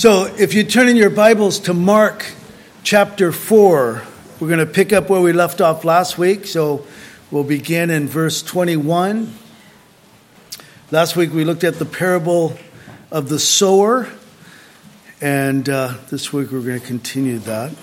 [0.00, 2.24] So, if you turn in your Bibles to Mark
[2.82, 4.02] chapter 4,
[4.40, 6.46] we're going to pick up where we left off last week.
[6.46, 6.86] So,
[7.30, 9.30] we'll begin in verse 21.
[10.90, 12.56] Last week we looked at the parable
[13.10, 14.08] of the sower,
[15.20, 17.70] and uh, this week we're going to continue that.
[17.70, 17.74] I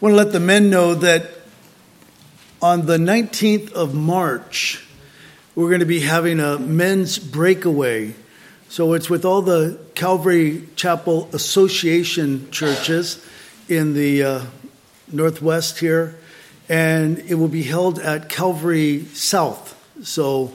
[0.00, 1.28] want to let the men know that
[2.62, 4.88] on the 19th of March,
[5.54, 8.14] we're going to be having a men's breakaway
[8.74, 13.24] so it's with all the Calvary Chapel Association churches
[13.68, 14.40] in the uh,
[15.12, 16.16] Northwest here,
[16.68, 19.80] and it will be held at Calvary South.
[20.02, 20.52] So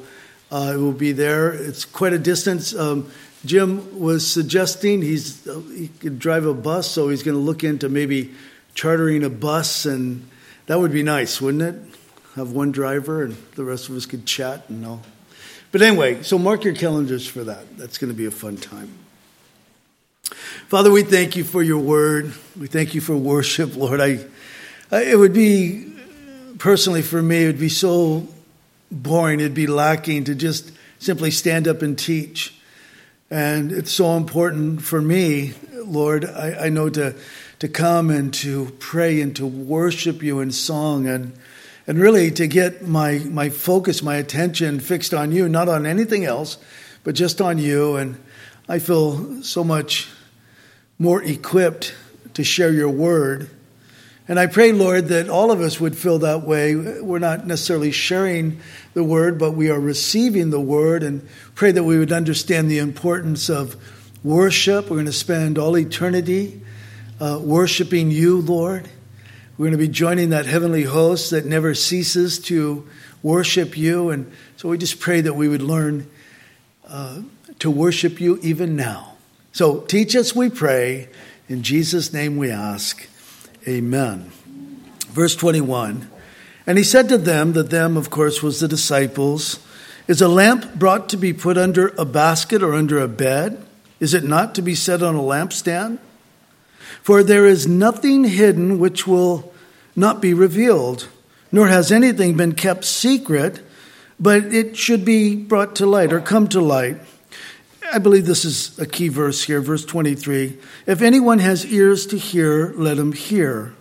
[0.51, 1.53] uh, it will be there.
[1.53, 2.75] It's quite a distance.
[2.75, 3.09] Um,
[3.45, 7.63] Jim was suggesting he's uh, he could drive a bus, so he's going to look
[7.63, 8.33] into maybe
[8.73, 10.27] chartering a bus, and
[10.65, 11.97] that would be nice, wouldn't it?
[12.35, 15.03] Have one driver, and the rest of us could chat and all.
[15.71, 17.77] But anyway, so mark your calendars for that.
[17.77, 18.91] That's going to be a fun time.
[20.67, 22.33] Father, we thank you for your word.
[22.59, 24.02] We thank you for worship, Lord.
[24.02, 24.25] I,
[24.91, 25.94] I, it would be,
[26.57, 28.27] personally for me, it would be so
[28.91, 32.55] boring, it'd be lacking to just simply stand up and teach.
[33.29, 37.16] And it's so important for me, Lord, I, I know to,
[37.59, 41.33] to come and to pray and to worship you in song and
[41.89, 46.23] and really to get my, my focus, my attention fixed on you, not on anything
[46.23, 46.59] else,
[47.03, 47.95] but just on you.
[47.95, 48.15] And
[48.67, 50.07] I feel so much
[50.99, 51.95] more equipped
[52.35, 53.49] to share your word.
[54.27, 56.75] And I pray, Lord, that all of us would feel that way.
[56.75, 58.59] We're not necessarily sharing
[58.93, 62.77] the word, but we are receiving the word, and pray that we would understand the
[62.77, 63.75] importance of
[64.23, 64.91] worship.
[64.91, 66.61] We're going to spend all eternity
[67.19, 68.87] uh, worshiping you, Lord.
[69.59, 72.88] We're going to be joining that heavenly host that never ceases to
[73.21, 74.09] worship you.
[74.09, 76.09] And so we just pray that we would learn
[76.88, 77.23] uh,
[77.59, 79.17] to worship you even now.
[79.51, 81.09] So teach us, we pray.
[81.49, 83.05] In Jesus' name we ask.
[83.67, 84.31] Amen.
[85.09, 86.09] Verse 21
[86.66, 89.59] And he said to them, that them, of course, was the disciples,
[90.07, 93.61] Is a lamp brought to be put under a basket or under a bed?
[94.00, 95.97] Is it not to be set on a lampstand?
[97.01, 99.51] For there is nothing hidden which will
[99.95, 101.07] not be revealed,
[101.51, 103.61] nor has anything been kept secret,
[104.19, 106.97] but it should be brought to light or come to light.
[107.91, 110.57] I believe this is a key verse here, verse 23.
[110.85, 113.73] If anyone has ears to hear, let him hear.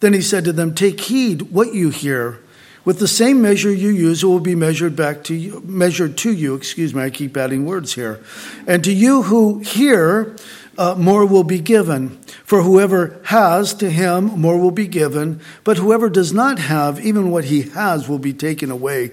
[0.00, 2.40] Then he said to them, Take heed what you hear.
[2.84, 6.32] With the same measure you use, it will be measured back to you, measured to
[6.32, 6.54] you.
[6.54, 8.22] Excuse me, I keep adding words here.
[8.66, 10.34] And to you who hear,
[10.80, 12.08] uh, more will be given.
[12.42, 15.40] For whoever has, to him more will be given.
[15.62, 19.12] But whoever does not have, even what he has will be taken away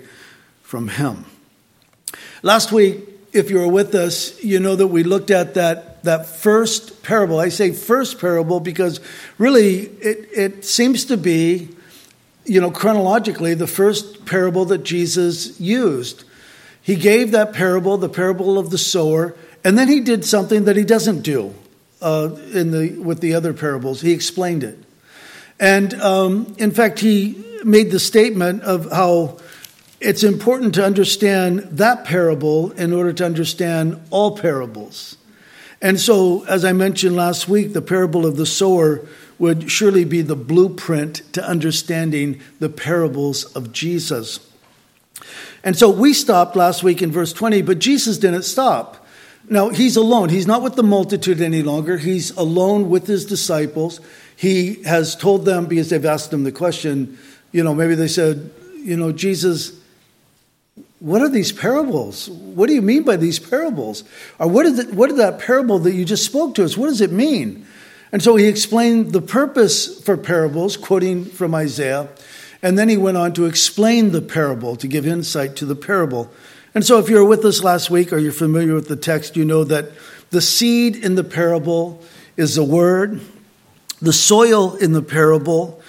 [0.62, 1.26] from him.
[2.42, 6.26] Last week, if you were with us, you know that we looked at that, that
[6.26, 7.38] first parable.
[7.38, 9.02] I say first parable because
[9.38, 11.68] really it, it seems to be,
[12.46, 16.24] you know, chronologically, the first parable that Jesus used.
[16.82, 20.76] He gave that parable, the parable of the sower, and then he did something that
[20.76, 21.54] he doesn't do
[22.02, 24.02] uh, in the, with the other parables.
[24.02, 24.78] He explained it.
[25.60, 29.40] And um, in fact, he made the statement of how
[30.00, 35.18] it's important to understand that parable in order to understand all parables.
[35.82, 39.08] And so, as I mentioned last week, the parable of the sower
[39.40, 44.40] would surely be the blueprint to understanding the parables of Jesus.
[45.64, 49.06] And so we stopped last week in verse 20, but Jesus didn't stop.
[49.50, 50.30] Now, he's alone.
[50.30, 51.98] He's not with the multitude any longer.
[51.98, 54.02] He's alone with his disciples.
[54.36, 57.18] He has told them, because they've asked him the question,
[57.52, 59.72] you know, maybe they said, you know, Jesus,
[61.00, 62.30] what are these parables?
[62.30, 64.04] What do you mean by these parables?
[64.38, 66.76] Or what is, what is that parable that you just spoke to us?
[66.76, 67.66] What does it mean?
[68.12, 72.10] And so he explained the purpose for parables, quoting from Isaiah.
[72.62, 76.32] And then he went on to explain the parable, to give insight to the parable.
[76.78, 79.46] And so, if you're with us last week or you're familiar with the text, you
[79.46, 79.94] know that
[80.30, 82.04] the seed in the parable
[82.36, 83.20] is the word,
[84.00, 85.82] the soil in the parable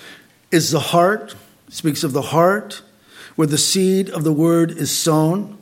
[0.51, 1.35] is the heart,
[1.69, 2.81] speaks of the heart,
[3.37, 5.59] where the seed of the word is sown.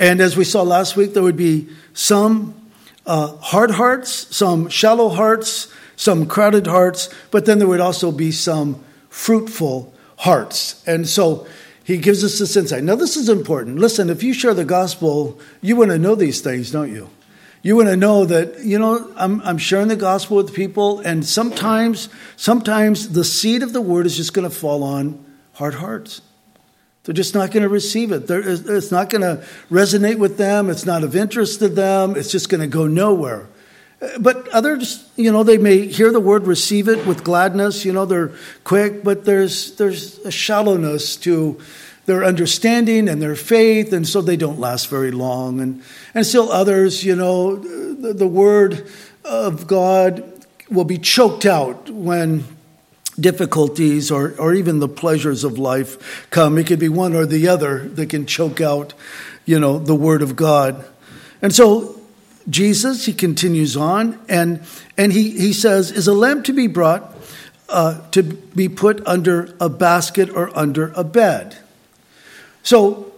[0.00, 2.52] And as we saw last week, there would be some
[3.06, 8.32] uh, hard hearts, some shallow hearts, some crowded hearts, but then there would also be
[8.32, 10.82] some fruitful hearts.
[10.88, 11.46] And so
[11.86, 12.82] he gives us this insight.
[12.82, 13.78] Now, this is important.
[13.78, 17.08] Listen, if you share the gospel, you want to know these things, don't you?
[17.62, 21.24] You want to know that, you know, I'm, I'm sharing the gospel with people, and
[21.24, 26.22] sometimes, sometimes the seed of the word is just going to fall on hard hearts.
[27.04, 28.28] They're just not going to receive it.
[28.28, 30.70] It's not going to resonate with them.
[30.70, 32.16] It's not of interest to them.
[32.16, 33.46] It's just going to go nowhere.
[34.20, 37.84] But others, you know, they may hear the word, receive it with gladness.
[37.84, 38.32] You know, they're
[38.62, 41.58] quick, but there's there's a shallowness to
[42.04, 45.60] their understanding and their faith, and so they don't last very long.
[45.60, 45.82] And
[46.14, 48.86] and still others, you know, the, the word
[49.24, 50.24] of God
[50.70, 52.44] will be choked out when
[53.18, 56.58] difficulties or, or even the pleasures of life come.
[56.58, 58.92] It could be one or the other that can choke out,
[59.44, 60.84] you know, the word of God.
[61.40, 61.98] And so
[62.48, 64.62] Jesus, he continues on, and,
[64.96, 67.14] and he, he says, Is a lamp to be brought
[67.68, 71.56] uh, to be put under a basket or under a bed?
[72.62, 73.12] So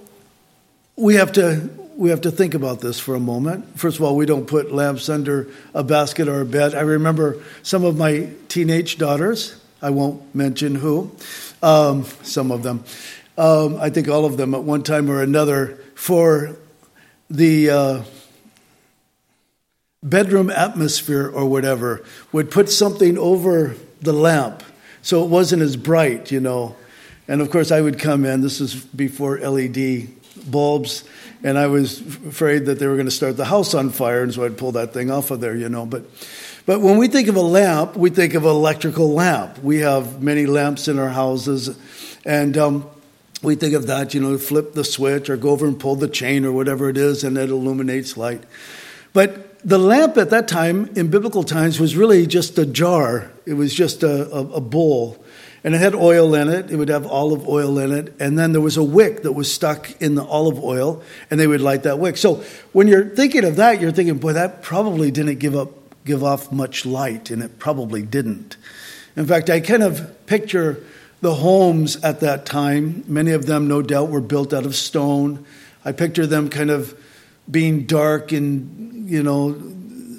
[0.97, 3.77] we have to we have to think about this for a moment.
[3.77, 6.73] First of all, we don't put lamps under a basket or a bed.
[6.73, 11.11] I remember some of my teenage daughters, I won't mention who,
[11.61, 12.85] um, some of them,
[13.37, 16.57] um, I think all of them at one time or another, for
[17.29, 18.03] the uh,
[20.03, 24.62] bedroom atmosphere or whatever, would put something over the lamp
[25.03, 26.77] so it wasn't as bright, you know.
[27.27, 30.09] And of course, I would come in, this is before LED
[30.50, 31.05] bulbs,
[31.43, 34.33] and I was afraid that they were going to start the house on fire, and
[34.33, 35.87] so I'd pull that thing off of there, you know.
[35.87, 36.05] But,
[36.67, 39.59] but when we think of a lamp, we think of an electrical lamp.
[39.62, 41.79] We have many lamps in our houses,
[42.25, 42.87] and um,
[43.43, 46.09] we think of that, you know, flip the switch or go over and pull the
[46.09, 48.43] chain or whatever it is, and it illuminates light.
[49.12, 53.31] But the lamp at that time, in biblical times, was really just a jar.
[53.47, 55.23] It was just a, a, a, bowl.
[55.65, 56.71] And it had oil in it.
[56.71, 58.15] It would have olive oil in it.
[58.21, 61.47] And then there was a wick that was stuck in the olive oil, and they
[61.47, 62.17] would light that wick.
[62.17, 65.71] So when you're thinking of that, you're thinking, boy, that probably didn't give, up,
[66.05, 68.57] give off much light, and it probably didn't.
[69.17, 70.83] In fact, I kind of picture
[71.21, 73.03] the homes at that time.
[73.09, 75.45] Many of them, no doubt, were built out of stone.
[75.85, 76.97] I picture them kind of
[77.50, 79.56] being dark and, you know,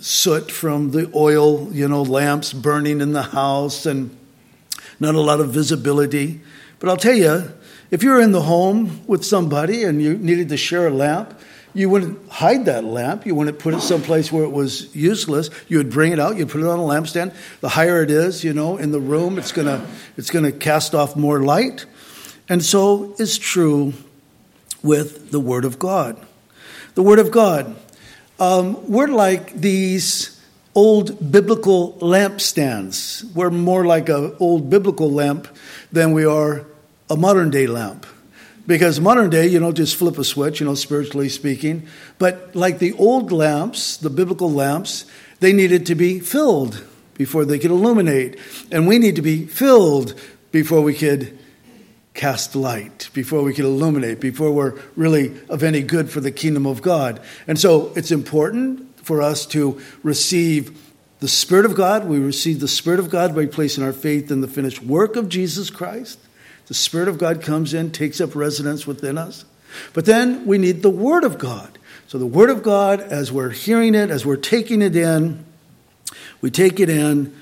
[0.02, 4.16] soot from the oil, you know, lamps burning in the house and
[5.00, 6.42] not a lot of visibility.
[6.80, 7.52] But I'll tell you,
[7.92, 11.40] if you're in the home with somebody and you needed to share a lamp,
[11.74, 13.26] you wouldn't hide that lamp.
[13.26, 15.50] You wouldn't put it someplace where it was useless.
[15.68, 16.36] You would bring it out.
[16.36, 17.36] You'd put it on a lampstand.
[17.62, 19.86] The higher it is, you know, in the room, it's gonna
[20.18, 21.86] it's gonna cast off more light.
[22.48, 23.94] And so is true
[24.82, 26.26] with the Word of God
[26.96, 27.76] the Word of God.
[28.40, 30.40] Um, we're like these
[30.76, 33.24] old biblical lampstands.
[33.34, 35.48] We're more like an old biblical lamp
[35.92, 36.66] than we are
[37.10, 38.06] a modern day lamp.
[38.68, 41.88] Because modern day, you know, just flip a switch, you know, spiritually speaking.
[42.20, 45.06] But like the old lamps, the biblical lamps,
[45.40, 48.38] they needed to be filled before they could illuminate.
[48.72, 50.14] And we need to be filled
[50.52, 51.39] before we could
[52.20, 56.66] cast light, before we can illuminate, before we're really of any good for the kingdom
[56.66, 57.22] of God.
[57.48, 60.78] And so it's important for us to receive
[61.22, 62.10] the Spirit of God.
[62.10, 65.30] We receive the Spirit of God by placing our faith in the finished work of
[65.30, 66.20] Jesus Christ.
[66.68, 69.46] The Spirit of God comes in, takes up residence within us.
[69.94, 71.80] But then we need the Word of God.
[72.08, 75.46] So the Word of God, as we're hearing it, as we're taking it in,
[76.42, 77.34] we take it in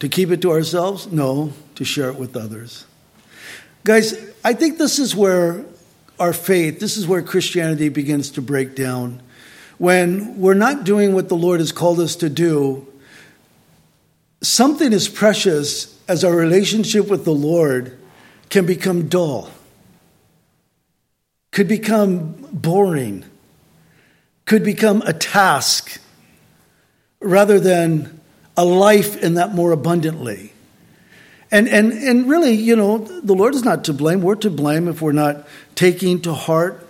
[0.00, 1.10] to keep it to ourselves?
[1.10, 2.84] No, to share it with others.
[3.86, 5.64] Guys, I think this is where
[6.18, 9.22] our faith, this is where Christianity begins to break down.
[9.78, 12.84] When we're not doing what the Lord has called us to do,
[14.42, 17.96] something as precious as our relationship with the Lord
[18.48, 19.52] can become dull,
[21.52, 23.24] could become boring,
[24.46, 26.00] could become a task
[27.20, 28.20] rather than
[28.56, 30.54] a life in that more abundantly.
[31.56, 34.20] And, and, and really, you know, the Lord is not to blame.
[34.20, 36.86] We're to blame if we're not taking to heart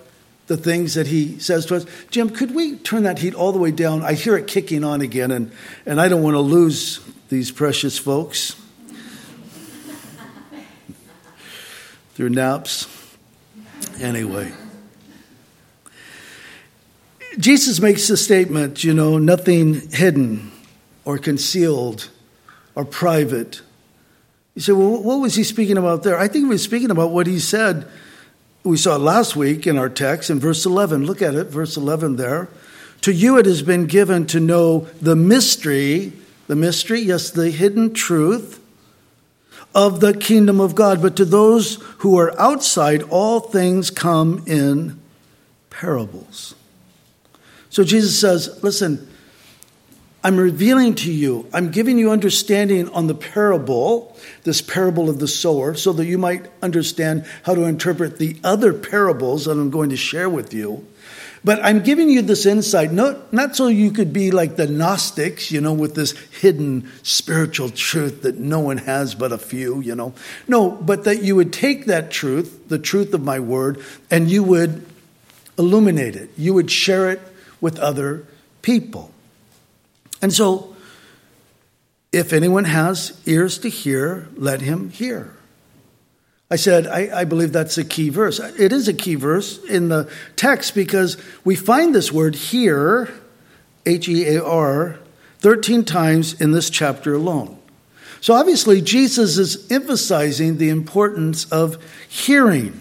[0.49, 1.87] the things that He says to us.
[2.11, 4.03] Jim, could we turn that heat all the way down?
[4.03, 5.53] I hear it kicking on again, and,
[5.87, 8.61] and I don't want to lose these precious folks
[12.15, 12.89] through naps.
[14.01, 14.51] Anyway.
[17.39, 20.51] Jesus makes the statement, you know, nothing hidden
[21.05, 22.11] or concealed
[22.75, 23.61] or private
[24.57, 26.19] you say, well, what was he speaking about there?
[26.19, 27.87] I think he was speaking about what he said.
[28.65, 31.05] We saw last week in our text in verse 11.
[31.05, 32.49] Look at it, verse 11 there.
[33.03, 36.15] To you it has been given to know the mystery,
[36.47, 38.59] the mystery, yes, the hidden truth
[39.75, 41.03] of the kingdom of God.
[41.03, 44.99] But to those who are outside, all things come in
[45.69, 46.55] parables.
[47.69, 49.07] So Jesus says, listen,
[50.27, 55.29] I'm revealing to you, I'm giving you understanding on the parable, this parable of the
[55.29, 59.91] sower, so that you might understand how to interpret the other parables that I'm going
[59.91, 60.85] to share with you.
[61.45, 65.53] But I'm giving you this insight, not, not so you could be like the Gnostics,
[65.53, 69.95] you know, with this hidden spiritual truth that no one has but a few, you
[69.95, 70.13] know.
[70.49, 73.81] No, but that you would take that truth, the truth of my word,
[74.11, 74.85] and you would
[75.57, 76.31] illuminate it.
[76.37, 77.21] You would share it
[77.61, 78.27] with other
[78.63, 79.13] people.
[80.27, 80.75] And so,
[82.11, 85.37] if anyone has ears to hear, let him hear.
[86.51, 88.41] I said, I, I, believe that's a key verse.
[88.41, 93.09] It is a key verse in the text because we find this word here,
[93.87, 94.99] H E A R,
[95.39, 97.57] 13 times in this chapter alone.
[98.21, 102.81] So obviously, Jesus is emphasizing the importance of hearing.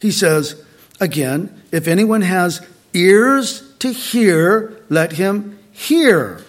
[0.00, 0.60] He says,
[0.98, 2.60] again, if anyone has
[2.92, 6.42] ears to hear, let him hear.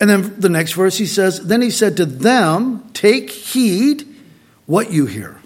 [0.00, 4.06] And then the next verse he says, Then he said to them, Take heed
[4.66, 5.40] what you hear.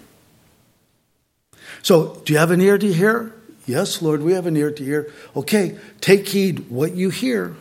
[1.81, 3.33] So, do you have an ear to hear?
[3.65, 5.11] Yes, Lord, we have an ear to hear.
[5.35, 7.55] Okay, take heed what you hear.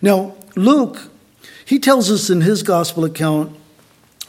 [0.00, 1.10] Now, Luke,
[1.64, 3.56] he tells us in his gospel account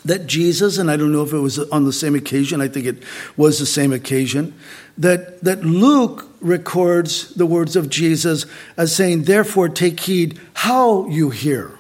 [0.06, 2.86] that Jesus, and I don't know if it was on the same occasion, I think
[2.86, 3.04] it
[3.36, 4.54] was the same occasion,
[4.98, 8.46] that, that Luke records the words of Jesus
[8.78, 11.78] as saying, Therefore, take heed how you hear.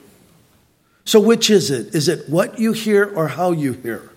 [1.05, 1.93] So, which is it?
[1.93, 4.09] Is it what you hear or how you hear?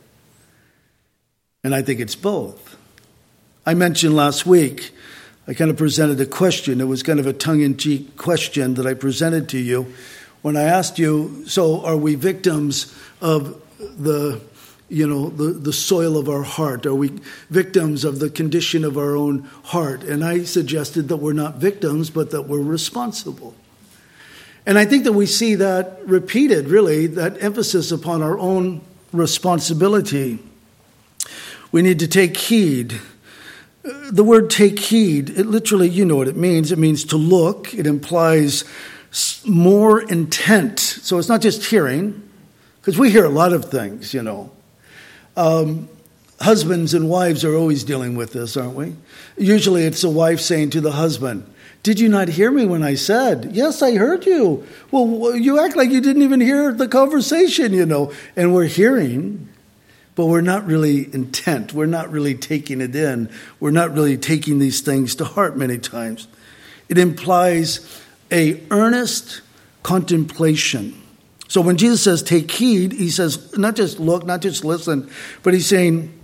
[1.62, 2.76] And I think it's both.
[3.66, 4.92] I mentioned last week,
[5.46, 6.80] I kind of presented a question.
[6.80, 9.92] It was kind of a tongue in cheek question that I presented to you
[10.40, 14.40] when I asked you, So, are we victims of the
[14.88, 17.08] you know the, the soil of our heart are we
[17.50, 22.08] victims of the condition of our own heart and i suggested that we're not victims
[22.10, 23.54] but that we're responsible
[24.68, 28.82] and I think that we see that repeated, really, that emphasis upon our own
[29.14, 30.40] responsibility.
[31.72, 33.00] We need to take heed.
[33.82, 36.70] The word take heed, it literally, you know what it means.
[36.70, 38.64] It means to look, it implies
[39.46, 40.80] more intent.
[40.80, 42.27] So it's not just hearing,
[42.80, 44.50] because we hear a lot of things, you know.
[45.36, 45.88] Um,
[46.40, 48.94] husbands and wives are always dealing with this, aren't we?
[49.36, 51.44] Usually it's the wife saying to the husband,
[51.82, 54.66] did you not hear me when I said, Yes, I heard you?
[54.90, 58.12] Well, you act like you didn't even hear the conversation, you know.
[58.36, 59.48] And we're hearing,
[60.14, 61.72] but we're not really intent.
[61.72, 63.30] We're not really taking it in.
[63.60, 66.26] We're not really taking these things to heart many times.
[66.88, 69.40] It implies a earnest
[69.82, 71.00] contemplation.
[71.48, 75.10] So when Jesus says take heed, he says not just look, not just listen,
[75.42, 76.14] but he's saying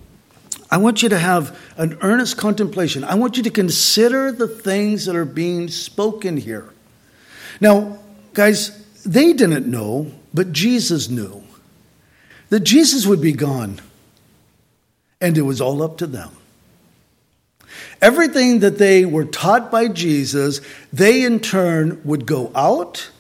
[0.71, 3.05] I want you to have an earnest contemplation.
[3.05, 6.69] I want you to consider the things that are being spoken here.
[7.61, 7.99] Now,
[8.33, 11.45] guys, they didn't know, but Jesus knew
[12.49, 13.81] that Jesus would be gone.
[15.21, 16.31] And it was all up to them.
[18.03, 20.61] Everything that they were taught by Jesus,
[20.93, 23.11] they in turn would go out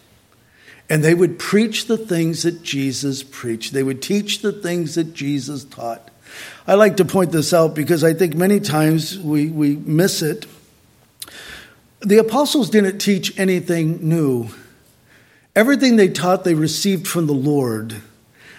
[0.88, 3.72] and they would preach the things that Jesus preached.
[3.72, 6.10] They would teach the things that Jesus taught.
[6.66, 10.46] I like to point this out because I think many times we, we miss it.
[12.00, 14.48] The apostles didn't teach anything new.
[15.56, 17.94] Everything they taught, they received from the Lord.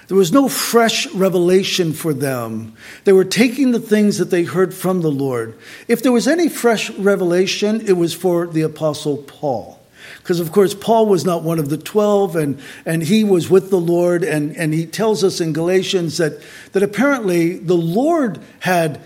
[0.07, 2.75] There was no fresh revelation for them.
[3.03, 5.57] They were taking the things that they heard from the Lord.
[5.87, 9.79] If there was any fresh revelation, it was for the Apostle Paul.
[10.25, 13.69] Because, of course, Paul was not one of the 12, and, and he was with
[13.69, 14.23] the Lord.
[14.23, 16.41] And, and he tells us in Galatians that,
[16.71, 18.99] that apparently the Lord had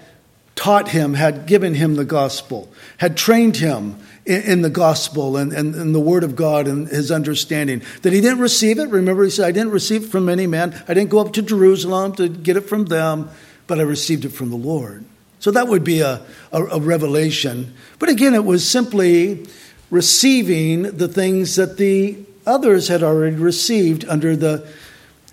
[0.55, 5.51] taught him, had given him the gospel, had trained him in, in the gospel and,
[5.51, 7.81] and, and, the word of God and his understanding.
[8.03, 8.87] That he didn't receive it.
[8.87, 10.81] Remember, he said, I didn't receive it from any man.
[10.87, 13.29] I didn't go up to Jerusalem to get it from them,
[13.67, 15.03] but I received it from the Lord.
[15.39, 16.21] So that would be a,
[16.53, 17.73] a, a revelation.
[17.97, 19.47] But again, it was simply
[19.89, 24.67] receiving the things that the others had already received under the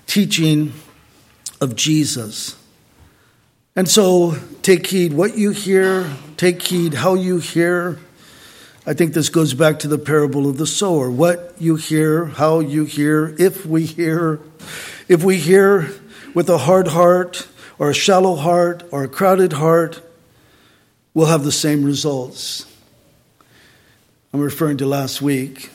[0.07, 0.73] teaching
[1.61, 2.57] of Jesus.
[3.75, 7.99] And so, take heed what you hear, take heed how you hear.
[8.87, 11.11] I think this goes back to the parable of the sower.
[11.11, 14.41] What you hear, how you hear, if we hear.
[15.09, 15.91] If we hear
[16.35, 17.49] with a hard heart,
[17.79, 20.01] or a shallow heart, or a crowded heart,
[21.13, 22.65] we'll have the same results.
[24.37, 25.71] I'm referring to last week,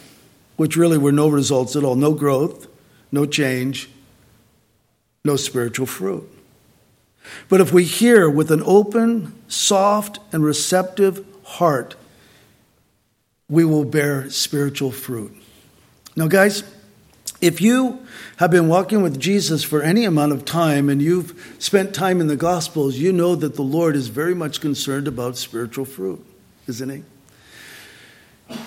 [0.56, 2.68] which really were no results at all no growth,
[3.12, 3.89] no change,
[5.25, 6.30] no spiritual fruit.
[7.50, 11.96] But if we hear with an open, soft, and receptive heart,
[13.50, 15.36] we will bear spiritual fruit.
[16.15, 16.63] Now, guys,
[17.41, 18.06] if you
[18.38, 22.27] have been walking with Jesus for any amount of time and you've spent time in
[22.27, 26.24] the Gospels, you know that the Lord is very much concerned about spiritual fruit,
[26.68, 27.03] isn't He?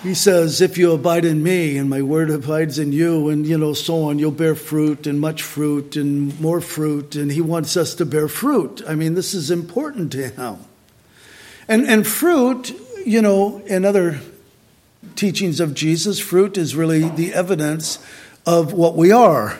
[0.03, 3.57] He says, If you abide in me and my word abides in you, and you
[3.57, 7.15] know, so on, you'll bear fruit and much fruit and more fruit.
[7.15, 8.81] And He wants us to bear fruit.
[8.87, 10.57] I mean, this is important to Him.
[11.67, 12.73] And, and fruit,
[13.05, 14.19] you know, in other
[15.15, 17.99] teachings of Jesus, fruit is really the evidence
[18.45, 19.59] of what we are.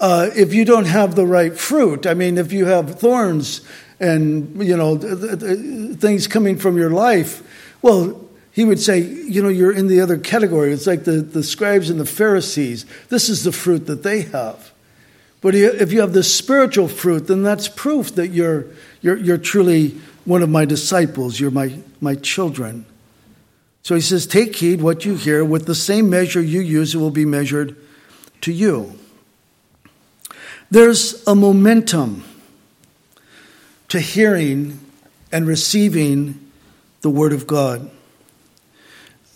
[0.00, 3.60] Uh, if you don't have the right fruit, I mean, if you have thorns
[4.00, 7.42] and, you know, things coming from your life,
[7.82, 10.72] well, he would say, you know, you're in the other category.
[10.72, 12.84] It's like the, the scribes and the Pharisees.
[13.08, 14.72] This is the fruit that they have.
[15.40, 18.66] But if you have the spiritual fruit, then that's proof that you're,
[19.00, 21.40] you're, you're truly one of my disciples.
[21.40, 22.86] You're my, my children.
[23.82, 25.44] So he says, Take heed what you hear.
[25.44, 27.74] With the same measure you use, it will be measured
[28.42, 28.98] to you.
[30.70, 32.24] There's a momentum
[33.88, 34.78] to hearing
[35.32, 36.50] and receiving
[37.00, 37.90] the Word of God.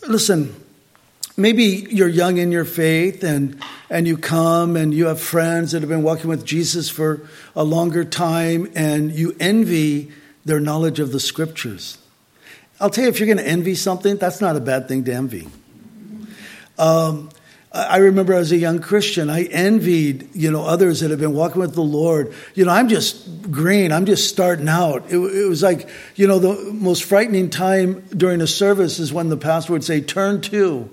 [0.08, 0.54] Listen,
[1.36, 3.60] maybe you're young in your faith and,
[3.90, 7.64] and you come and you have friends that have been walking with Jesus for a
[7.64, 10.12] longer time and you envy
[10.44, 11.98] their knowledge of the scriptures.
[12.80, 15.12] I'll tell you, if you're going to envy something, that's not a bad thing to
[15.12, 15.48] envy.
[16.78, 17.30] Um,
[17.76, 21.60] I remember as a young Christian, I envied, you know, others that have been walking
[21.60, 22.32] with the Lord.
[22.54, 23.92] You know, I'm just green.
[23.92, 25.04] I'm just starting out.
[25.10, 29.28] It, it, was like, you know, the most frightening time during a service is when
[29.28, 30.88] the pastor would say, turn to.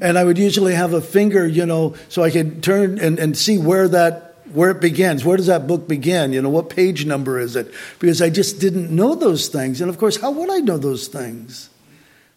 [0.00, 3.36] And I would usually have a finger, you know, so I could turn and, and
[3.36, 5.24] see where that where it begins.
[5.24, 6.32] Where does that book begin?
[6.32, 7.72] You know, what page number is it?
[7.98, 9.80] Because I just didn't know those things.
[9.80, 11.70] And of course, how would I know those things?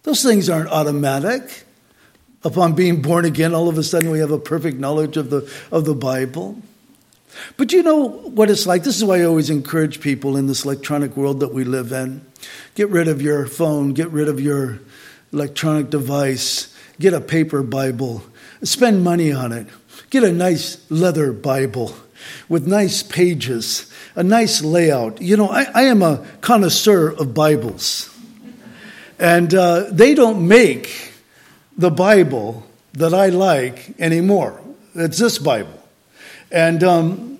[0.04, 1.66] Those things aren't automatic.
[2.46, 5.52] Upon being born again, all of a sudden we have a perfect knowledge of the,
[5.72, 6.62] of the Bible.
[7.58, 8.84] But you know what it's like?
[8.84, 12.24] This is why I always encourage people in this electronic world that we live in.
[12.76, 14.80] Get rid of your phone, get rid of your
[15.34, 18.24] electronic device, get a paper Bible,
[18.62, 19.66] spend money on it,
[20.12, 21.96] get a nice leather Bible
[22.48, 25.20] with nice pages, a nice layout.
[25.20, 28.16] You know, I, I am a connoisseur of Bibles.
[29.18, 31.15] And uh, they don't make
[31.78, 34.62] the Bible that I like anymore.
[34.94, 35.82] It's this Bible.
[36.52, 37.40] And um,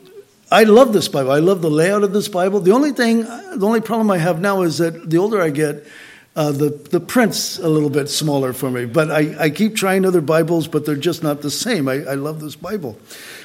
[0.52, 1.32] I love this Bible.
[1.32, 2.60] I love the layout of this Bible.
[2.60, 5.88] The only thing, the only problem I have now is that the older I get,
[6.36, 8.86] uh, the, the print's a little bit smaller for me.
[8.86, 11.88] But I, I keep trying other Bibles, but they're just not the same.
[11.88, 13.00] I, I love this Bible.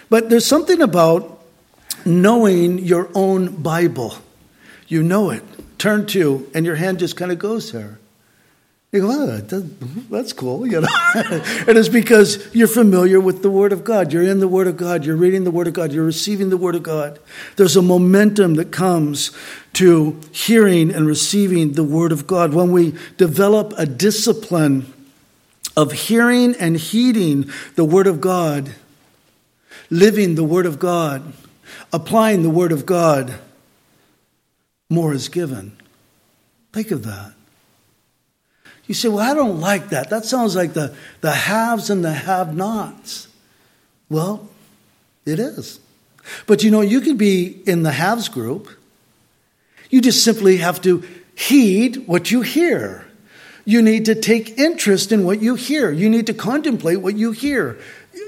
[0.09, 1.45] But there's something about
[2.05, 4.15] knowing your own Bible.
[4.89, 5.45] You know it.
[5.79, 8.00] Turn to, and your hand just kind of goes there.
[8.93, 10.67] You go, oh, mm-hmm, that's cool.
[10.67, 10.89] You know?
[11.15, 14.13] and it's because you're familiar with the Word of God.
[14.13, 15.05] You're in the Word of God.
[15.05, 15.93] You're reading the Word of God.
[15.93, 17.21] You're receiving the Word of God.
[17.55, 19.31] There's a momentum that comes
[19.75, 22.53] to hearing and receiving the Word of God.
[22.53, 24.93] When we develop a discipline
[25.77, 28.73] of hearing and heeding the Word of God,
[29.89, 31.33] living the Word of God,
[31.93, 33.35] applying the Word of God,
[34.89, 35.77] more is given.
[36.73, 37.35] Think of that.
[38.91, 40.11] You say, Well, I don't like that.
[40.11, 43.29] That sounds like the, the haves and the have nots.
[44.09, 44.49] Well,
[45.25, 45.79] it is.
[46.49, 48.69] But you know, you can be in the haves group.
[49.91, 51.05] You just simply have to
[51.37, 53.07] heed what you hear.
[53.65, 55.93] You need to take interest in what you hear.
[55.93, 57.79] You need to contemplate what you hear.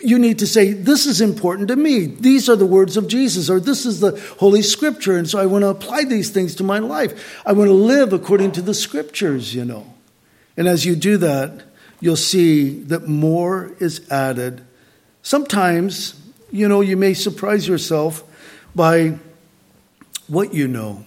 [0.05, 2.07] You need to say, This is important to me.
[2.07, 5.17] These are the words of Jesus, or this is the Holy Scripture.
[5.17, 7.43] And so I want to apply these things to my life.
[7.45, 9.92] I want to live according to the Scriptures, you know.
[10.57, 11.63] And as you do that,
[12.01, 14.63] you'll see that more is added.
[15.23, 18.25] Sometimes, you know, you may surprise yourself
[18.75, 19.19] by
[20.27, 21.05] what you know.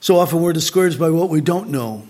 [0.00, 2.06] So often we're discouraged by what we don't know.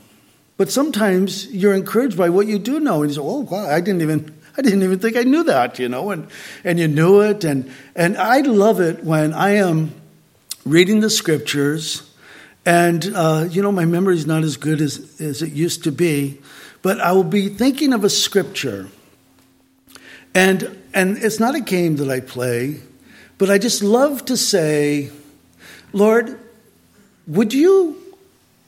[0.56, 3.02] But sometimes you're encouraged by what you do know.
[3.02, 4.34] And you say, oh, wow, I didn't even.
[4.58, 6.26] I didn't even think I knew that, you know, and,
[6.64, 7.44] and you knew it.
[7.44, 9.94] And, and I love it when I am
[10.66, 12.09] reading the scriptures
[12.66, 15.92] and, uh, you know, my memory is not as good as, as it used to
[15.92, 16.40] be,
[16.82, 18.88] but I will be thinking of a scripture.
[20.34, 22.80] And, and it's not a game that I play,
[23.38, 25.10] but I just love to say,
[25.92, 26.38] Lord,
[27.26, 27.96] would you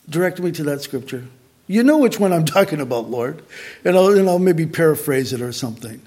[0.09, 1.26] direct me to that scripture?
[1.66, 3.42] You know which one I'm talking about, Lord.
[3.85, 6.00] And I'll, and I'll maybe paraphrase it or something.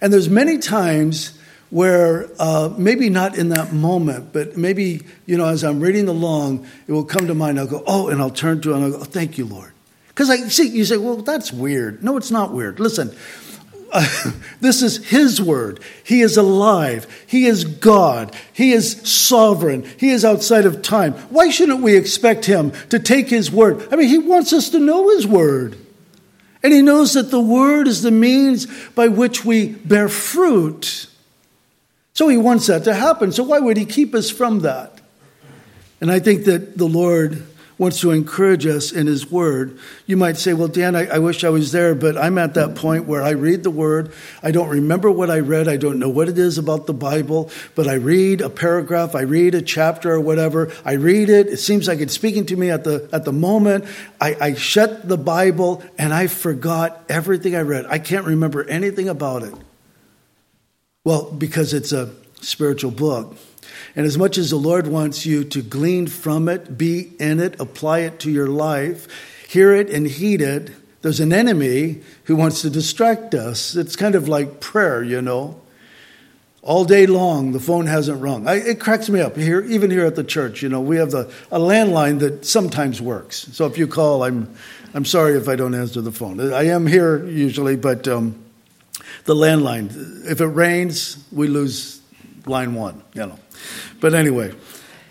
[0.00, 1.38] And there's many times
[1.70, 6.66] where uh, maybe not in that moment, but maybe, you know, as I'm reading along,
[6.86, 7.58] it will come to mind.
[7.58, 9.72] I'll go, oh, and I'll turn to it and I'll go, oh, thank you, Lord.
[10.08, 12.02] Because I see, you say, well, that's weird.
[12.02, 12.80] No, it's not weird.
[12.80, 13.14] Listen,
[13.92, 15.80] uh, this is His word.
[16.04, 17.06] He is alive.
[17.26, 18.34] He is God.
[18.52, 19.84] He is sovereign.
[19.98, 21.12] He is outside of time.
[21.30, 23.86] Why shouldn't we expect Him to take His word?
[23.92, 25.76] I mean, He wants us to know His word.
[26.64, 31.06] And He knows that the word is the means by which we bear fruit.
[32.14, 33.32] So He wants that to happen.
[33.32, 35.00] So why would He keep us from that?
[36.00, 37.46] And I think that the Lord
[37.80, 39.78] wants to encourage us in His Word.
[40.04, 42.74] You might say, Well, Dan, I, I, wish I was there, but I'm at that
[42.74, 44.12] point where I read the Word.
[44.42, 45.66] I don't remember what I read.
[45.66, 49.22] I don't know what it is about the Bible, but I read a paragraph, I
[49.22, 50.70] read a chapter or whatever.
[50.84, 51.46] I read it.
[51.46, 53.86] It seems like it's speaking to me at the, at the moment.
[54.20, 57.86] I, I shut the Bible and I forgot everything I read.
[57.86, 59.54] I can't remember anything about it.
[61.02, 62.10] Well, because it's a
[62.42, 63.34] spiritual book.
[63.96, 67.58] And as much as the Lord wants you to glean from it, be in it,
[67.58, 69.08] apply it to your life,
[69.48, 73.74] hear it and heed it, there's an enemy who wants to distract us.
[73.74, 75.58] It's kind of like prayer, you know.
[76.60, 78.46] All day long, the phone hasn't rung.
[78.46, 80.62] I, it cracks me up here, even here at the church.
[80.62, 83.48] You know, we have the, a landline that sometimes works.
[83.52, 84.54] So if you call, I'm,
[84.92, 86.52] I'm sorry if I don't answer the phone.
[86.52, 88.44] I am here usually, but um,
[89.24, 92.00] the landline, if it rains, we lose
[92.46, 93.02] line one.
[93.14, 93.38] You know.
[94.00, 94.54] But anyway,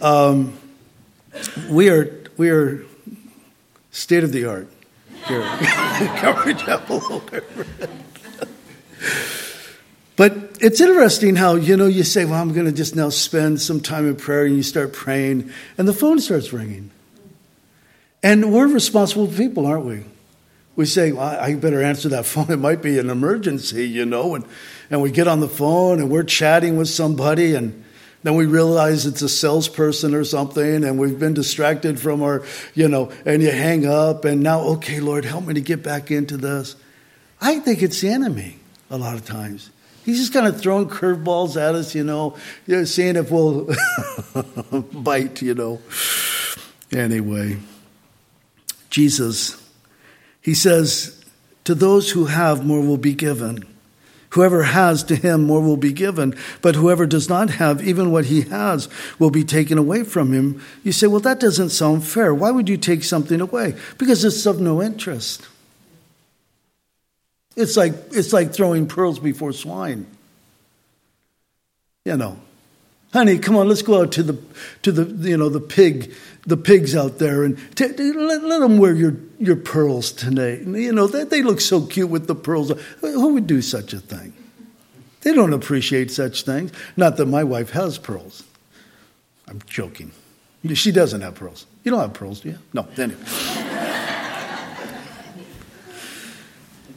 [0.01, 0.57] um,
[1.69, 2.83] we are we are
[3.91, 4.67] state of the art
[5.27, 5.41] here
[6.57, 7.23] Chapel.
[10.15, 13.61] but it's interesting how you know you say, "Well, I'm going to just now spend
[13.61, 16.91] some time in prayer," and you start praying, and the phone starts ringing.
[18.21, 20.03] And we're responsible people, aren't we?
[20.79, 22.49] We say, well, I better answer that phone.
[22.49, 24.35] It might be an emergency, you know.
[24.35, 24.45] And,
[24.89, 27.83] and we get on the phone and we're chatting with somebody, and
[28.23, 32.87] then we realize it's a salesperson or something, and we've been distracted from our, you
[32.87, 36.37] know, and you hang up, and now, okay, Lord, help me to get back into
[36.37, 36.77] this.
[37.41, 38.55] I think it's the enemy
[38.89, 39.71] a lot of times.
[40.05, 43.69] He's just kind of throwing curveballs at us, you know, you know seeing if we'll
[44.93, 45.81] bite, you know.
[46.89, 47.57] Anyway,
[48.89, 49.58] Jesus,
[50.41, 51.23] he says,
[51.65, 53.65] to those who have, more will be given.
[54.31, 58.25] Whoever has to him more will be given, but whoever does not have, even what
[58.25, 60.61] he has, will be taken away from him.
[60.83, 62.33] You say, well, that doesn't sound fair.
[62.33, 63.75] Why would you take something away?
[63.97, 65.47] Because it's of no interest.
[67.55, 70.05] It's like, it's like throwing pearls before swine.
[72.05, 72.39] You know,
[73.13, 74.41] honey, come on, let's go out to the,
[74.83, 76.13] to the, you know, the pig,
[76.45, 80.61] the pigs out there and t- let, let them wear your your pearls tonight.
[80.61, 82.71] You know, they, they look so cute with the pearls.
[82.99, 84.33] Who would do such a thing?
[85.21, 86.71] They don't appreciate such things.
[86.95, 88.43] Not that my wife has pearls.
[89.47, 90.11] I'm joking.
[90.73, 91.65] She doesn't have pearls.
[91.83, 92.59] You don't have pearls, do you?
[92.73, 93.19] No, anyway.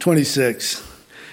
[0.01, 0.89] 26.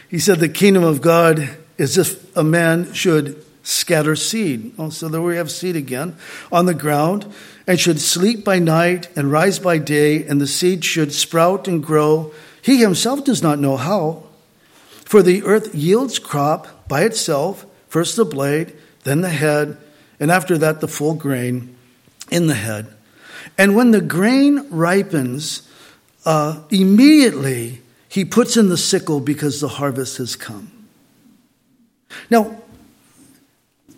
[0.09, 4.73] He said, The kingdom of God is if a man should scatter seed.
[4.79, 6.15] Oh, so there we have seed again
[6.51, 7.31] on the ground
[7.67, 11.83] and should sleep by night and rise by day, and the seed should sprout and
[11.83, 12.33] grow.
[12.61, 14.23] He himself does not know how.
[15.05, 19.77] For the earth yields crop by itself, first the blade, then the head,
[20.19, 21.75] and after that the full grain
[22.31, 22.87] in the head.
[23.57, 25.67] And when the grain ripens,
[26.25, 30.71] uh, immediately he puts in the sickle because the harvest has come.
[32.31, 32.59] Now,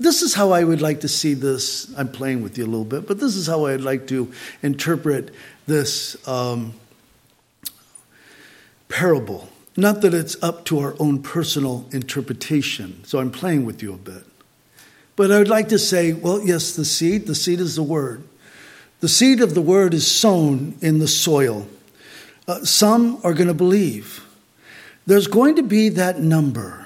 [0.01, 1.93] this is how I would like to see this.
[1.95, 4.31] I'm playing with you a little bit, but this is how I'd like to
[4.63, 5.33] interpret
[5.67, 6.73] this um,
[8.89, 9.49] parable.
[9.77, 13.97] Not that it's up to our own personal interpretation, so I'm playing with you a
[13.97, 14.23] bit.
[15.15, 18.23] But I would like to say, well, yes, the seed, the seed is the word.
[19.01, 21.67] The seed of the word is sown in the soil.
[22.47, 24.25] Uh, some are going to believe.
[25.05, 26.80] There's going to be that number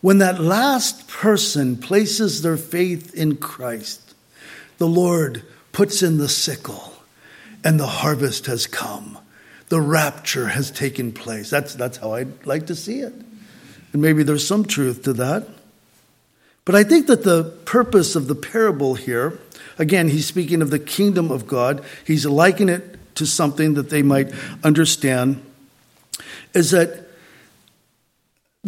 [0.00, 4.14] when that last person places their faith in Christ,
[4.78, 6.94] the Lord puts in the sickle
[7.64, 9.18] and the harvest has come.
[9.68, 11.50] The rapture has taken place.
[11.50, 13.12] That's, that's how I'd like to see it.
[13.92, 15.48] And maybe there's some truth to that.
[16.64, 19.38] But I think that the purpose of the parable here,
[19.78, 24.02] again, he's speaking of the kingdom of God, he's likening it to something that they
[24.02, 24.32] might
[24.62, 25.44] understand,
[26.54, 27.07] is that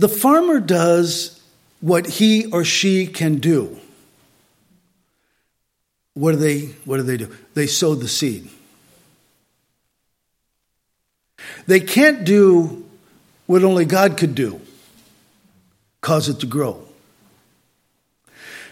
[0.00, 1.38] the farmer does
[1.80, 3.78] what he or she can do.
[6.14, 7.30] What do they what do they do?
[7.52, 8.48] They sow the seed.
[11.66, 12.88] They can't do
[13.44, 14.62] what only God could do.
[16.00, 16.82] Cause it to grow.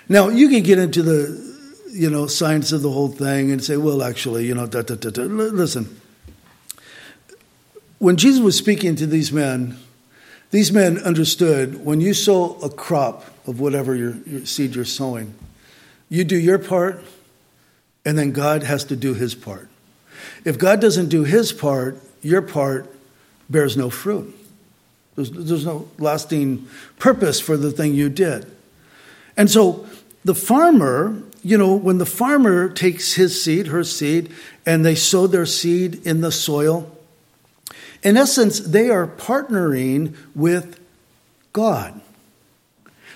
[0.08, 1.48] Now, you can get into the
[1.90, 4.94] you know science of the whole thing and say, well, actually, you know, da, da,
[4.94, 6.00] da, listen.
[7.98, 9.76] when Jesus was speaking to these men,
[10.50, 15.34] these men understood when you sow a crop of whatever your, your seed you're sowing,
[16.08, 17.02] you do your part,
[18.04, 19.68] and then God has to do his part.
[20.44, 22.90] If God doesn't do his part, your part
[23.50, 24.34] bears no fruit.
[25.16, 26.66] There's, there's no lasting
[26.98, 28.50] purpose for the thing you did.
[29.36, 29.86] And so
[30.24, 34.32] the farmer, you know, when the farmer takes his seed, her seed,
[34.64, 36.90] and they sow their seed in the soil,
[38.02, 40.80] in essence, they are partnering with
[41.52, 42.00] God.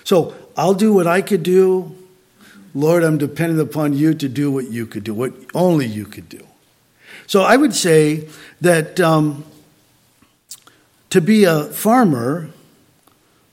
[0.03, 1.95] So I'll do what I could do.
[2.75, 6.27] Lord, I'm dependent upon you to do what you could do, what only you could
[6.27, 6.45] do.
[7.27, 8.27] So I would say
[8.61, 9.45] that um,
[11.09, 12.49] to be a farmer,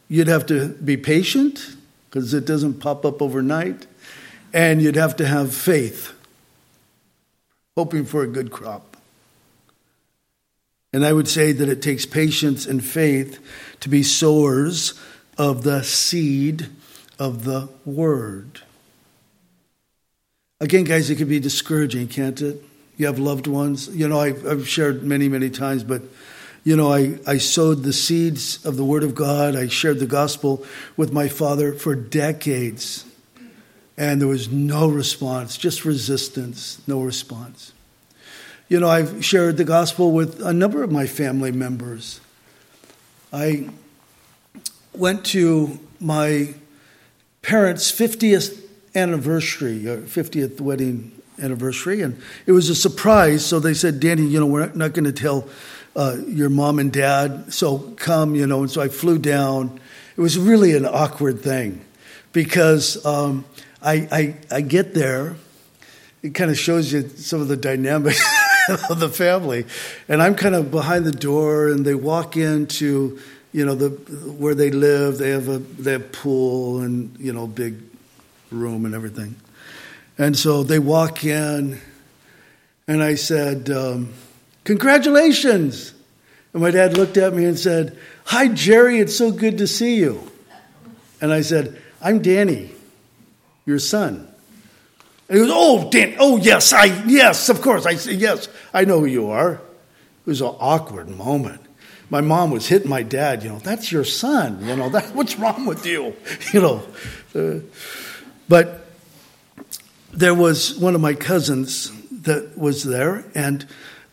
[0.08, 1.76] you'd have to be patient
[2.08, 3.86] because it doesn't pop up overnight,
[4.52, 6.12] and you'd have to have faith,
[7.76, 8.89] hoping for a good crop.
[10.92, 13.38] And I would say that it takes patience and faith
[13.80, 14.98] to be sowers
[15.38, 16.68] of the seed
[17.18, 18.62] of the word.
[20.60, 22.62] Again, guys, it can be discouraging, can't it?
[22.96, 23.88] You have loved ones.
[23.88, 26.02] You know, I've, shared many, many times, but,
[26.64, 29.56] you know, I, I sowed the seeds of the Word of God.
[29.56, 33.06] I shared the gospel with my father for decades.
[33.96, 37.72] And there was no response, just resistance, no response.
[38.70, 42.20] You know, I've shared the gospel with a number of my family members.
[43.32, 43.68] I
[44.94, 46.54] went to my
[47.42, 51.10] parents' 50th anniversary, or 50th wedding
[51.42, 53.44] anniversary, and it was a surprise.
[53.44, 55.48] So they said, Danny, you know, we're not, not going to tell
[55.96, 58.60] uh, your mom and dad, so come, you know.
[58.60, 59.80] And so I flew down.
[60.16, 61.84] It was really an awkward thing
[62.32, 63.44] because um,
[63.82, 65.34] I, I, I get there.
[66.22, 68.22] It kind of shows you some of the dynamics.
[68.90, 69.64] of the family.
[70.08, 73.18] And I'm kind of behind the door, and they walk into,
[73.52, 73.90] you know, the
[74.32, 75.18] where they live.
[75.18, 77.76] They have a they have pool and you know big
[78.50, 79.36] room and everything.
[80.18, 81.80] And so they walk in,
[82.86, 84.12] and I said, um,
[84.64, 85.94] "Congratulations!"
[86.52, 87.96] And my dad looked at me and said,
[88.26, 89.00] "Hi, Jerry.
[89.00, 90.30] It's so good to see you."
[91.20, 92.72] And I said, "I'm Danny,
[93.66, 94.29] your son."
[95.30, 97.86] And he goes, Oh, Dan, oh, yes, I, yes, of course.
[97.86, 99.54] I said, Yes, I know who you are.
[99.54, 101.62] It was an awkward moment.
[102.10, 105.38] My mom was hitting my dad, you know, that's your son, you know, that, what's
[105.38, 106.14] wrong with you?
[106.52, 106.82] You know.
[107.32, 107.60] Uh,
[108.48, 108.86] but
[110.12, 113.64] there was one of my cousins that was there, and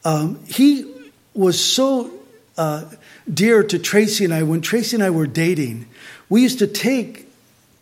[0.05, 0.93] um, he
[1.33, 2.11] was so
[2.55, 2.85] uh,
[3.31, 4.43] dear to Tracy and I.
[4.43, 5.87] When Tracy and I were dating,
[6.29, 7.26] we used to take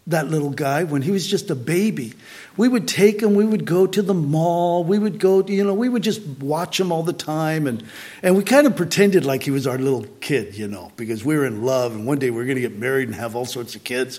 [0.07, 2.13] that little guy when he was just a baby.
[2.57, 5.73] We would take him, we would go to the mall, we would go, you know,
[5.73, 7.65] we would just watch him all the time.
[7.65, 7.83] And,
[8.21, 11.35] and we kind of pretended like he was our little kid, you know, because we
[11.35, 13.45] were in love and one day we were going to get married and have all
[13.45, 14.17] sorts of kids,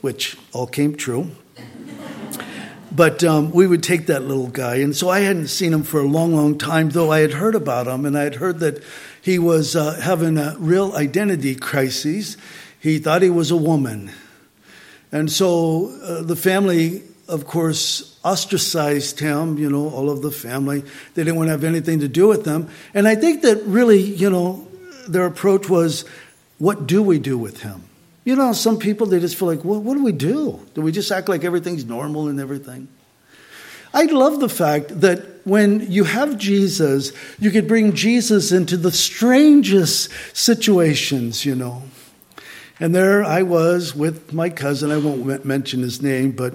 [0.00, 1.30] which all came true.
[2.90, 4.76] But um, we would take that little guy.
[4.76, 7.54] And so I hadn't seen him for a long, long time, though I had heard
[7.54, 8.82] about him and I had heard that
[9.22, 12.36] he was uh, having a real identity crisis.
[12.80, 14.10] He thought he was a woman
[15.12, 20.80] and so uh, the family, of course, ostracized him, you know, all of the family.
[21.14, 22.68] They didn't want to have anything to do with them.
[22.94, 24.66] And I think that really, you know,
[25.08, 26.04] their approach was,
[26.58, 27.82] what do we do with him?
[28.24, 30.60] You know, some people, they just feel like, well, what do we do?
[30.74, 32.88] Do we just act like everything's normal and everything?
[33.94, 38.92] I love the fact that when you have Jesus, you could bring Jesus into the
[38.92, 41.82] strangest situations, you know.
[42.80, 46.54] And there I was with my cousin, I won't mention his name, but,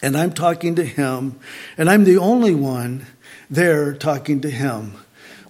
[0.00, 1.38] and I'm talking to him,
[1.76, 3.06] and I'm the only one
[3.50, 4.94] there talking to him.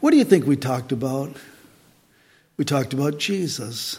[0.00, 1.36] What do you think we talked about?
[2.56, 3.98] We talked about Jesus.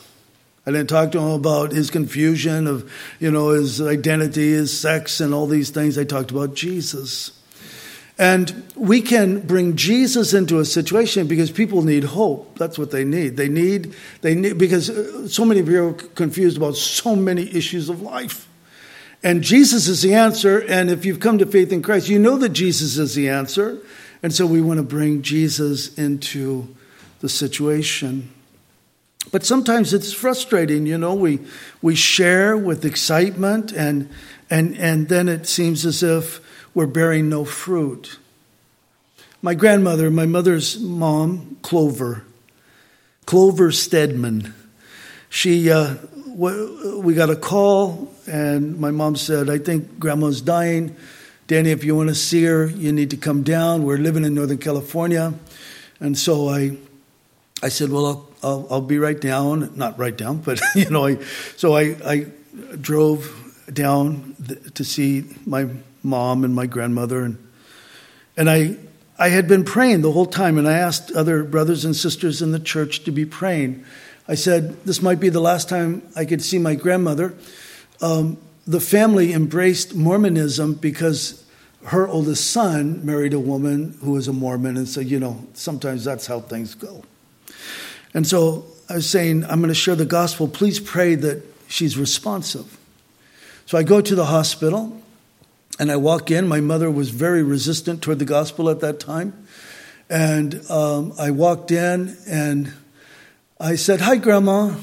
[0.65, 5.21] I didn't talk to him about his confusion of, you know, his identity, his sex,
[5.21, 5.97] and all these things.
[5.97, 7.32] I talked about Jesus.
[8.19, 12.58] And we can bring Jesus into a situation because people need hope.
[12.58, 13.38] That's what they need.
[13.38, 17.89] They need, they need, because uh, so many people are confused about so many issues
[17.89, 18.47] of life.
[19.23, 20.60] And Jesus is the answer.
[20.60, 23.80] And if you've come to faith in Christ, you know that Jesus is the answer.
[24.23, 26.75] And so we want to bring Jesus into
[27.19, 28.32] the situation.
[29.32, 31.39] But sometimes it's frustrating, you know, we,
[31.82, 34.10] we share with excitement and,
[34.49, 36.39] and, and then it seems as if
[36.78, 38.20] were bearing no fruit.
[39.42, 42.24] My grandmother, my mother's mom, Clover,
[43.26, 44.54] Clover Stedman,
[45.28, 45.96] she, uh,
[46.36, 50.96] we got a call, and my mom said, I think grandma's dying.
[51.48, 53.82] Danny, if you want to see her, you need to come down.
[53.82, 55.34] We're living in Northern California.
[56.00, 56.78] And so I
[57.63, 59.72] I said, well, I'll, I'll, I'll, be right down.
[59.76, 61.18] Not right down, but, you know, I,
[61.56, 62.28] so I, I
[62.80, 63.34] drove
[63.74, 64.36] down
[64.76, 65.68] to see my
[66.08, 67.22] mom and my grandmother.
[67.22, 67.48] And,
[68.36, 68.78] and I,
[69.20, 72.52] I had been praying the whole time, and I asked other brothers and sisters in
[72.52, 73.86] the church to be praying.
[74.28, 77.36] I said, This might be the last time I could see my grandmother.
[78.02, 81.43] Um, the family embraced Mormonism because
[81.86, 86.04] her oldest son married a woman who was a Mormon, and so, you know, sometimes
[86.04, 87.04] that's how things go.
[88.13, 90.48] And so I was saying, I'm going to share the gospel.
[90.48, 92.78] Please pray that she's responsive.
[93.65, 95.02] So I go to the hospital
[95.80, 96.48] and I walk in.
[96.48, 99.48] My mother was very resistant toward the gospel at that time.
[100.10, 102.74] And um, I walked in and
[103.60, 104.76] I said, Hi, Grandma.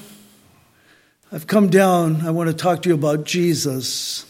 [1.33, 2.27] I've come down.
[2.27, 4.25] I want to talk to you about Jesus.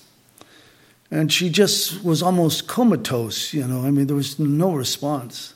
[1.11, 3.85] And she just was almost comatose, you know.
[3.85, 5.55] I mean, there was no response.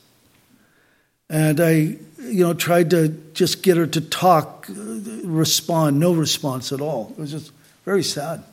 [1.30, 1.70] And I,
[2.20, 7.14] you know, tried to just get her to talk, respond, no response at all.
[7.16, 7.52] It was just
[7.84, 8.44] very sad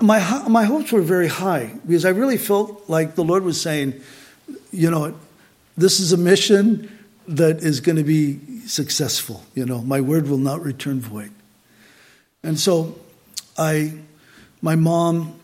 [0.00, 4.00] my, my hopes were very high because I really felt like the Lord was saying,
[4.70, 5.14] you know,
[5.76, 6.90] this is a mission
[7.28, 9.44] that is going to be successful.
[9.54, 11.30] You know, my word will not return void.
[12.42, 12.98] And so
[13.56, 13.92] I,
[14.60, 15.38] my mom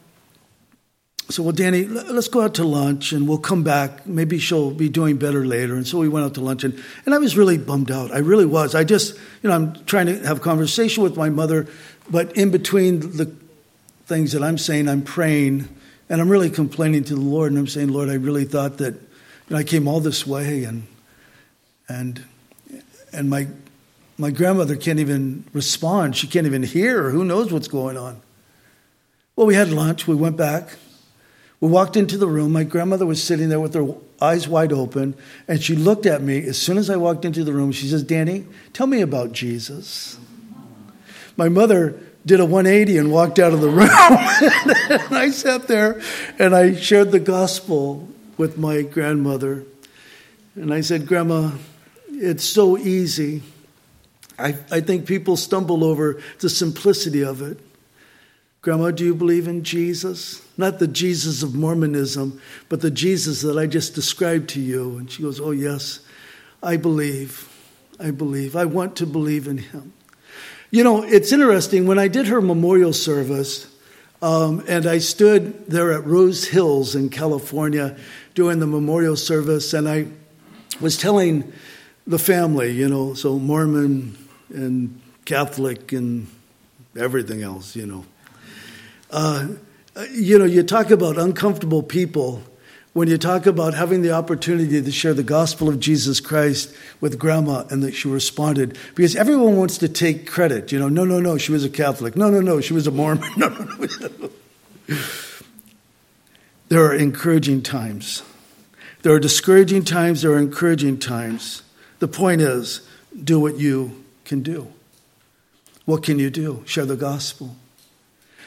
[1.29, 4.07] said, well, Danny, let's go out to lunch and we'll come back.
[4.07, 5.77] Maybe she'll be doing better later.
[5.77, 8.13] And so we went out to lunch and, and I was really bummed out.
[8.13, 8.75] I really was.
[8.75, 11.69] I just, you know, I'm trying to have conversation with my mother,
[12.11, 13.33] but in between the
[14.09, 15.69] things that I'm saying, I'm praying,
[16.09, 18.95] and I'm really complaining to the Lord, and I'm saying, Lord, I really thought that
[18.95, 20.87] you know, I came all this way, and
[21.89, 22.25] and
[23.13, 23.47] and my
[24.17, 26.17] my grandmother can't even respond.
[26.17, 27.11] She can't even hear.
[27.11, 28.21] Who knows what's going on?
[29.37, 30.09] Well, we had lunch.
[30.09, 30.77] We went back.
[31.61, 32.53] We walked into the room.
[32.53, 35.15] My grandmother was sitting there with her eyes wide open,
[35.47, 37.73] and she looked at me as soon as I walked into the room.
[37.73, 40.19] She says, Danny, tell me about Jesus.
[41.37, 43.89] My mother did a 180 and walked out of the room.
[45.09, 46.01] and I sat there
[46.39, 49.65] and I shared the gospel with my grandmother.
[50.55, 51.53] And I said, Grandma,
[52.11, 53.43] it's so easy.
[54.39, 57.59] I, I think people stumble over the simplicity of it.
[58.61, 60.47] Grandma, do you believe in Jesus?
[60.59, 64.99] Not the Jesus of Mormonism, but the Jesus that I just described to you.
[64.99, 66.01] And she goes, Oh, yes,
[66.63, 67.49] I believe.
[67.99, 68.55] I believe.
[68.55, 69.95] I want to believe in him.
[70.71, 71.87] You know, it's interesting.
[71.87, 73.67] When I did her memorial service,
[74.21, 77.97] um, and I stood there at Rose Hills in California
[78.35, 80.09] doing the memorial service, and I
[80.81, 81.53] was telling
[82.07, 84.19] the family, you know, so Mormon
[84.51, 86.27] and Catholic and
[86.99, 88.05] everything else, you know.
[89.11, 89.49] Uh,
[90.11, 92.43] you know, you talk about uncomfortable people
[92.99, 97.17] when you talk about having the opportunity to share the gospel of Jesus Christ with
[97.17, 100.73] grandma and that she responded, because everyone wants to take credit.
[100.73, 102.17] You know, no, no, no, she was a Catholic.
[102.17, 103.23] No, no, no, she was a Mormon.
[103.37, 103.87] No, no,
[104.19, 104.31] no.
[106.71, 108.25] there are encouraging times.
[109.03, 110.23] There are discouraging times.
[110.23, 111.63] There are encouraging times.
[112.01, 112.81] The point is,
[113.23, 114.73] do what you can do.
[115.85, 116.65] What can you do?
[116.67, 117.55] Share the gospel.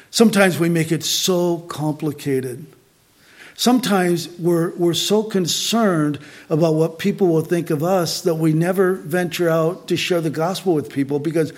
[0.09, 2.65] Sometimes we make it so complicated.
[3.55, 8.93] Sometimes we're, we're so concerned about what people will think of us that we never
[8.93, 11.53] venture out to share the gospel with people because,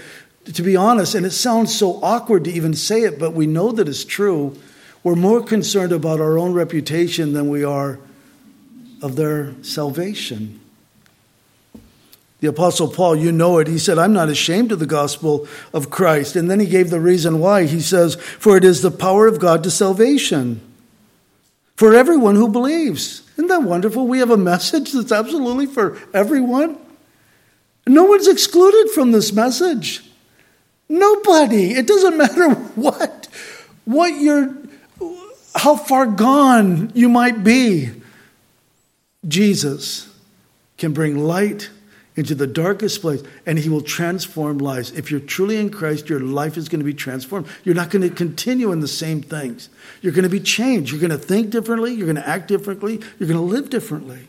[0.46, 3.72] to be honest, and it sounds so awkward to even say it, but we know
[3.72, 4.58] that it's true,
[5.04, 8.00] we're more concerned about our own reputation than we are
[9.02, 10.60] of their salvation.
[12.40, 15.90] The Apostle Paul, you know it, he said, I'm not ashamed of the gospel of
[15.90, 16.36] Christ.
[16.36, 17.66] And then he gave the reason why.
[17.66, 20.62] He says, For it is the power of God to salvation
[21.76, 23.22] for everyone who believes.
[23.34, 24.08] Isn't that wonderful?
[24.08, 26.78] We have a message that's absolutely for everyone.
[27.88, 30.04] No one's excluded from this message.
[30.88, 31.72] Nobody.
[31.72, 33.28] It doesn't matter what,
[33.86, 34.56] what you're,
[35.56, 37.90] how far gone you might be.
[39.28, 40.14] Jesus
[40.78, 41.70] can bring light
[42.16, 44.92] into the darkest place and he will transform lives.
[44.92, 47.48] If you're truly in Christ, your life is going to be transformed.
[47.64, 49.70] You're not going to continue in the same things.
[50.02, 50.92] You're going to be changed.
[50.92, 51.94] You're going to think differently.
[51.94, 53.02] You're going to act differently.
[53.20, 54.28] You're going to live differently.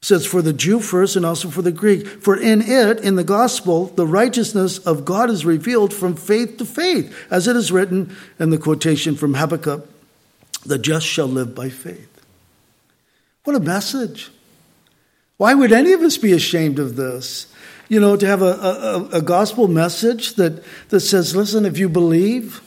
[0.00, 2.06] It says, for the Jew first and also for the Greek.
[2.06, 6.64] For in it, in the gospel, the righteousness of God is revealed from faith to
[6.64, 9.88] faith, as it is written in the quotation from Habakkuk
[10.64, 12.08] the just shall live by faith.
[13.44, 14.30] What a message.
[15.42, 17.48] Why would any of us be ashamed of this?
[17.88, 21.88] You know, to have a, a, a gospel message that, that says, listen, if you
[21.88, 22.62] believe,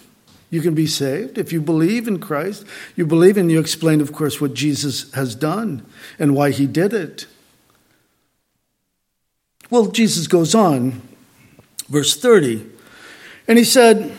[0.50, 1.38] you can be saved.
[1.38, 2.66] If you believe in Christ,
[2.98, 5.86] you believe, and you explain, of course, what Jesus has done
[6.20, 7.28] and why he did it.
[9.70, 11.02] Well, Jesus goes on,
[11.88, 12.70] verse 30,
[13.48, 14.14] and he said,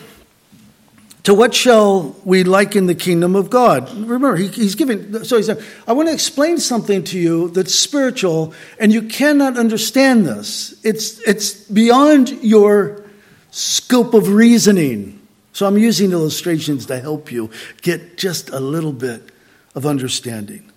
[1.26, 3.92] To what shall we liken the kingdom of God?
[3.92, 7.74] Remember, he, he's giving, so he said, I want to explain something to you that's
[7.74, 10.78] spiritual, and you cannot understand this.
[10.84, 13.04] It's, it's beyond your
[13.50, 15.20] scope of reasoning.
[15.52, 17.50] So I'm using illustrations to help you
[17.82, 19.32] get just a little bit
[19.74, 20.70] of understanding.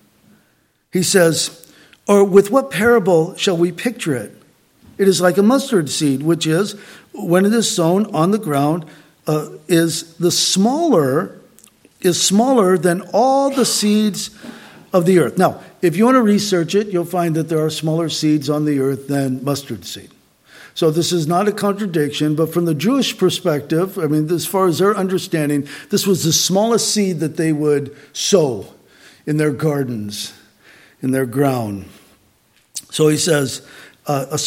[0.92, 1.72] He says,
[2.08, 4.32] Or with what parable shall we picture it?
[4.98, 6.74] It is like a mustard seed, which is,
[7.14, 8.86] when it is sown on the ground,
[9.30, 11.40] uh, is the smaller,
[12.02, 14.32] is smaller than all the seeds
[14.92, 15.38] of the earth.
[15.38, 18.66] Now, if you want to research it, you'll find that there are smaller seeds on
[18.66, 20.10] the earth than mustard seed.
[20.74, 24.68] So this is not a contradiction, but from the Jewish perspective, I mean, as far
[24.68, 28.66] as their understanding, this was the smallest seed that they would sow
[29.28, 30.34] in their gardens,
[31.04, 31.86] in their ground.
[32.90, 33.62] So he says,
[34.08, 34.38] uh, uh,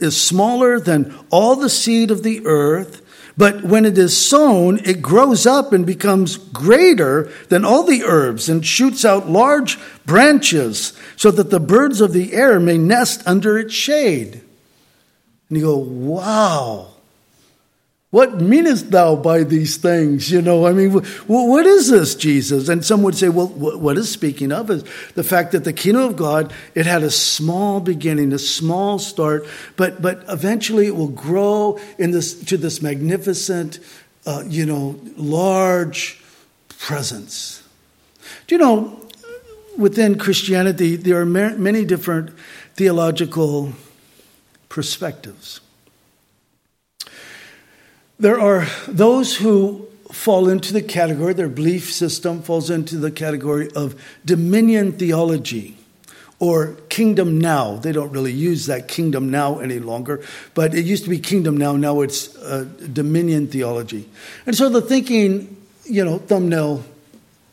[0.00, 3.00] is smaller than all the seed of the earth,
[3.36, 8.48] but when it is sown, it grows up and becomes greater than all the herbs
[8.48, 9.76] and shoots out large
[10.06, 14.40] branches so that the birds of the air may nest under its shade.
[15.48, 16.93] And you go, wow.
[18.14, 20.30] What meanest thou by these things?
[20.30, 20.92] You know, I mean,
[21.26, 22.68] what is this, Jesus?
[22.68, 24.84] And some would say, well, what is speaking of is
[25.16, 29.48] the fact that the kingdom of God, it had a small beginning, a small start,
[29.76, 33.80] but, but eventually it will grow in this, to this magnificent,
[34.26, 36.22] uh, you know, large
[36.68, 37.64] presence.
[38.46, 39.00] Do you know,
[39.76, 42.30] within Christianity, there are many different
[42.76, 43.72] theological
[44.68, 45.60] perspectives.
[48.24, 53.68] There are those who fall into the category, their belief system falls into the category
[53.76, 55.76] of dominion theology
[56.38, 57.76] or kingdom now.
[57.76, 61.58] They don't really use that kingdom now any longer, but it used to be kingdom
[61.58, 61.76] now.
[61.76, 64.08] Now it's uh, dominion theology.
[64.46, 65.54] And so the thinking,
[65.84, 66.82] you know, thumbnail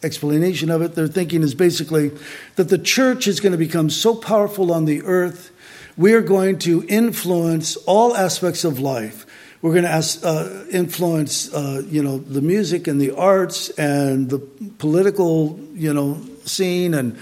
[0.03, 2.11] explanation of it, their thinking is basically
[2.55, 5.51] that the church is going to become so powerful on the earth,
[5.97, 9.25] we are going to influence all aspects of life
[9.61, 14.39] we're going to uh, influence, uh, you know, the music and the arts and the
[14.39, 17.17] political, you know, scene and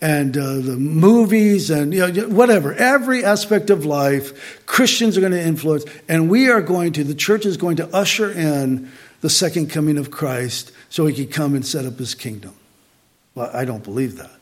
[0.00, 2.74] and uh, the movies and you know whatever.
[2.74, 7.04] Every aspect of life, Christians are going to influence, and we are going to.
[7.04, 8.90] The church is going to usher in
[9.20, 12.54] the second coming of Christ, so He can come and set up His kingdom.
[13.34, 14.41] Well, I don't believe that.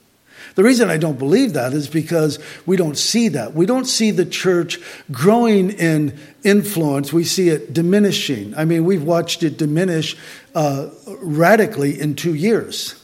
[0.55, 3.55] The reason I don't believe that is because we don't see that.
[3.55, 4.79] We don't see the church
[5.11, 7.13] growing in influence.
[7.13, 8.55] We see it diminishing.
[8.55, 10.17] I mean, we've watched it diminish
[10.55, 12.97] uh, radically in two years.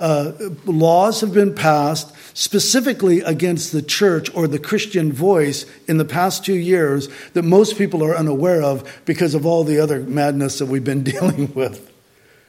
[0.00, 0.32] Uh,
[0.66, 6.44] laws have been passed specifically against the church or the Christian voice in the past
[6.44, 10.66] two years that most people are unaware of because of all the other madness that
[10.66, 11.90] we've been dealing with.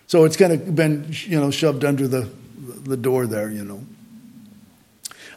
[0.07, 2.29] So it's kind of been, you know, shoved under the,
[2.83, 3.83] the door there, you know.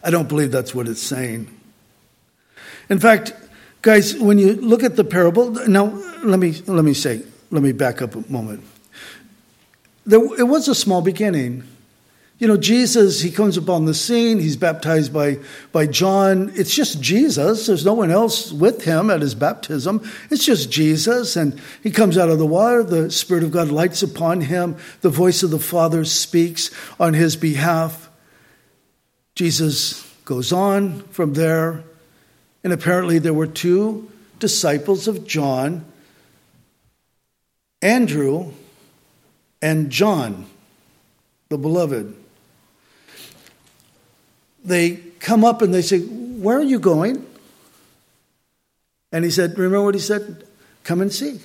[0.02, 1.48] I don't believe that's what it's saying.
[2.88, 3.32] In fact,
[3.82, 5.86] guys, when you look at the parable, now
[6.22, 8.64] let me let me say, let me back up a moment.
[10.06, 11.64] There, it was a small beginning.
[12.38, 15.38] You know, Jesus, he comes upon the scene, he's baptized by,
[15.72, 16.52] by John.
[16.54, 17.66] It's just Jesus.
[17.66, 20.08] There's no one else with him at his baptism.
[20.30, 21.34] It's just Jesus.
[21.34, 22.84] And he comes out of the water.
[22.84, 24.76] The Spirit of God lights upon him.
[25.00, 26.70] The voice of the Father speaks
[27.00, 28.07] on his behalf.
[29.38, 31.84] Jesus goes on from there,
[32.64, 34.10] and apparently there were two
[34.40, 35.84] disciples of John,
[37.80, 38.50] Andrew
[39.62, 40.46] and John,
[41.50, 42.16] the beloved.
[44.64, 47.24] They come up and they say, Where are you going?
[49.12, 50.48] And he said, Remember what he said?
[50.82, 51.38] Come and see.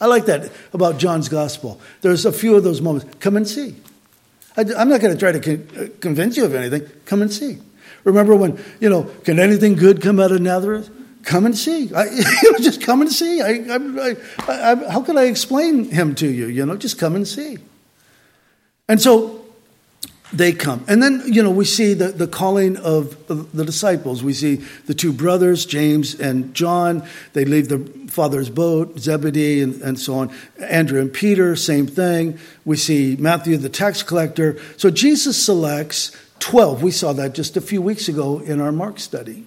[0.00, 1.80] I like that about John's gospel.
[2.00, 3.06] There's a few of those moments.
[3.20, 3.76] Come and see.
[4.56, 6.88] I, am not going to try to con- convince you of anything.
[7.06, 7.58] Come and see.
[8.04, 10.90] Remember when, you know, can anything good come out of Nazareth?
[11.24, 11.92] Come and see.
[11.94, 12.04] I,
[12.42, 13.40] you know, just come and see.
[13.40, 14.14] I,
[14.48, 16.46] I, how can I explain him to you?
[16.46, 17.58] You know, just come and see.
[18.88, 19.41] And so
[20.32, 20.84] they come.
[20.88, 24.22] And then, you know, we see the, the calling of, the disciples.
[24.22, 24.56] We see
[24.86, 27.06] the two brothers, James and John.
[27.32, 30.34] They leave their father's boat, Zebedee, and, and so on.
[30.58, 32.38] Andrew and Peter, same thing.
[32.64, 34.58] We see Matthew, the tax collector.
[34.76, 36.82] So Jesus selects 12.
[36.82, 39.46] We saw that just a few weeks ago in our Mark study.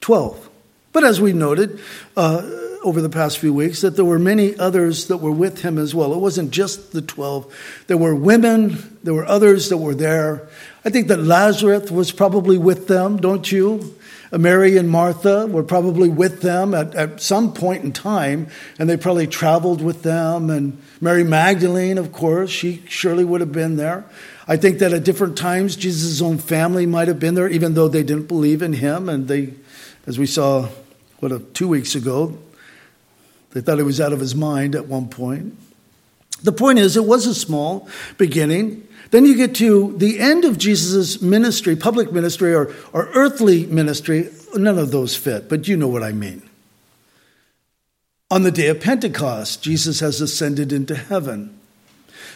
[0.00, 0.48] 12.
[0.92, 1.80] But as we noted,
[2.16, 2.42] uh,
[2.82, 5.94] over the past few weeks that there were many others that were with him as
[5.94, 6.14] well.
[6.14, 7.84] It wasn't just the 12.
[7.86, 10.48] There were women, there were others that were there.
[10.84, 13.96] I think that Lazarus was probably with them, don't you?
[14.32, 18.46] Mary and Martha were probably with them at, at some point in time,
[18.78, 20.50] and they probably traveled with them.
[20.50, 24.04] And Mary Magdalene, of course, she surely would have been there.
[24.46, 27.88] I think that at different times, Jesus' own family might have been there, even though
[27.88, 29.08] they didn't believe in him.
[29.08, 29.54] And they,
[30.06, 30.68] as we saw,
[31.18, 32.38] what, two weeks ago,
[33.52, 35.56] they thought he was out of his mind at one point.
[36.42, 38.86] The point is, it was a small beginning.
[39.10, 44.30] Then you get to the end of Jesus' ministry, public ministry or, or earthly ministry.
[44.54, 46.42] None of those fit, but you know what I mean.
[48.30, 51.58] On the day of Pentecost, Jesus has ascended into heaven.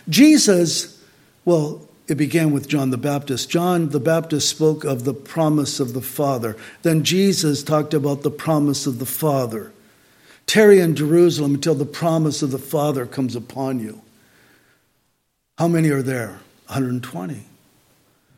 [0.09, 1.01] Jesus,
[1.45, 3.49] well, it began with John the Baptist.
[3.49, 6.57] John the Baptist spoke of the promise of the Father.
[6.83, 9.73] Then Jesus talked about the promise of the Father.
[10.47, 14.01] Tarry in Jerusalem until the promise of the Father comes upon you.
[15.59, 16.40] How many are there?
[16.66, 17.45] 120.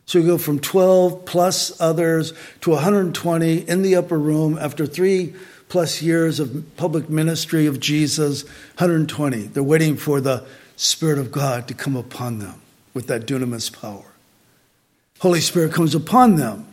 [0.07, 5.34] So you go from 12 plus others to 120 in the upper room after three
[5.68, 8.44] plus years of public ministry of Jesus,
[8.78, 9.42] 120.
[9.48, 10.46] They're waiting for the
[10.76, 12.61] Spirit of God to come upon them
[12.94, 14.04] with that dunamis power.
[15.18, 16.66] Holy Spirit comes upon them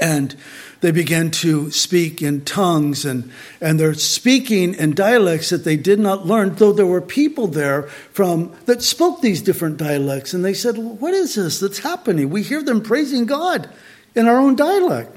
[0.00, 0.36] and
[0.80, 5.98] they began to speak in tongues and, and they're speaking in dialects that they did
[5.98, 10.34] not learn, though there were people there from that spoke these different dialects.
[10.34, 12.30] And they said, What is this that's happening?
[12.30, 13.68] We hear them praising God
[14.14, 15.16] in our own dialect.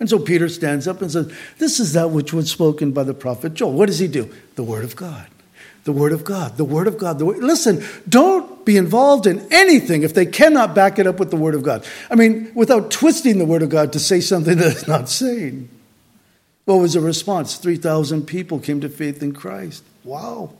[0.00, 3.14] And so Peter stands up and says, This is that which was spoken by the
[3.14, 3.72] prophet Joel.
[3.72, 4.32] What does he do?
[4.54, 5.26] The word of God.
[5.84, 6.56] The word of God.
[6.56, 7.18] The word of God.
[7.18, 7.38] The word.
[7.38, 11.54] Listen, don't be involved in anything if they cannot back it up with the Word
[11.54, 11.86] of God.
[12.10, 15.70] I mean, without twisting the Word of God to say something that is not saying.
[16.66, 17.56] What was the response?
[17.56, 19.82] 3,000 people came to faith in Christ.
[20.04, 20.52] Wow.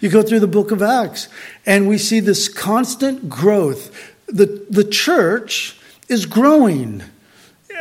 [0.00, 1.26] You go through the book of Acts,
[1.66, 3.90] and we see this constant growth.
[4.28, 5.76] The, the church
[6.08, 7.02] is growing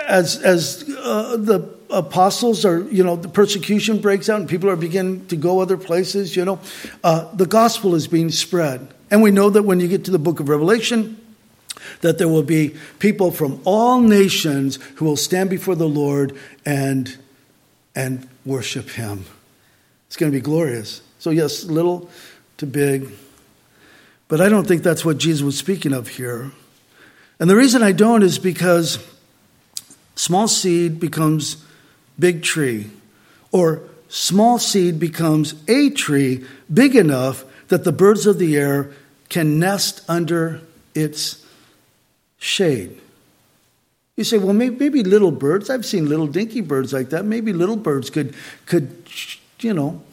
[0.08, 4.76] as, as uh, the apostles are, you know, the persecution breaks out and people are
[4.76, 6.60] beginning to go other places, you know,
[7.04, 8.88] uh, the gospel is being spread.
[9.10, 11.18] And we know that when you get to the book of Revelation,
[12.02, 17.18] that there will be people from all nations who will stand before the Lord and,
[17.96, 19.26] and worship him.
[20.08, 21.02] It's going to be glorious.
[21.20, 22.10] So, yes, little
[22.58, 23.10] to big.
[24.28, 26.52] But I don't think that's what Jesus was speaking of here.
[27.40, 28.98] And the reason I don't is because
[30.22, 31.66] small seed becomes
[32.20, 32.92] big tree,
[33.52, 38.92] or small seed becomes a tree big enough that the birds of the air
[39.30, 40.62] can nest under
[40.94, 41.44] its
[42.38, 43.02] shade.
[44.16, 47.26] You say, well, maybe, maybe, little birds, I've seen little dinky birds like that.
[47.26, 48.36] Maybe little birds could,
[48.68, 49.04] could,
[49.62, 50.04] you know.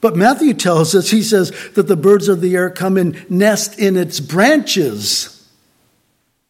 [0.00, 3.78] But Matthew tells us, he says, that the birds of the air come and nest
[3.78, 5.46] in its branches.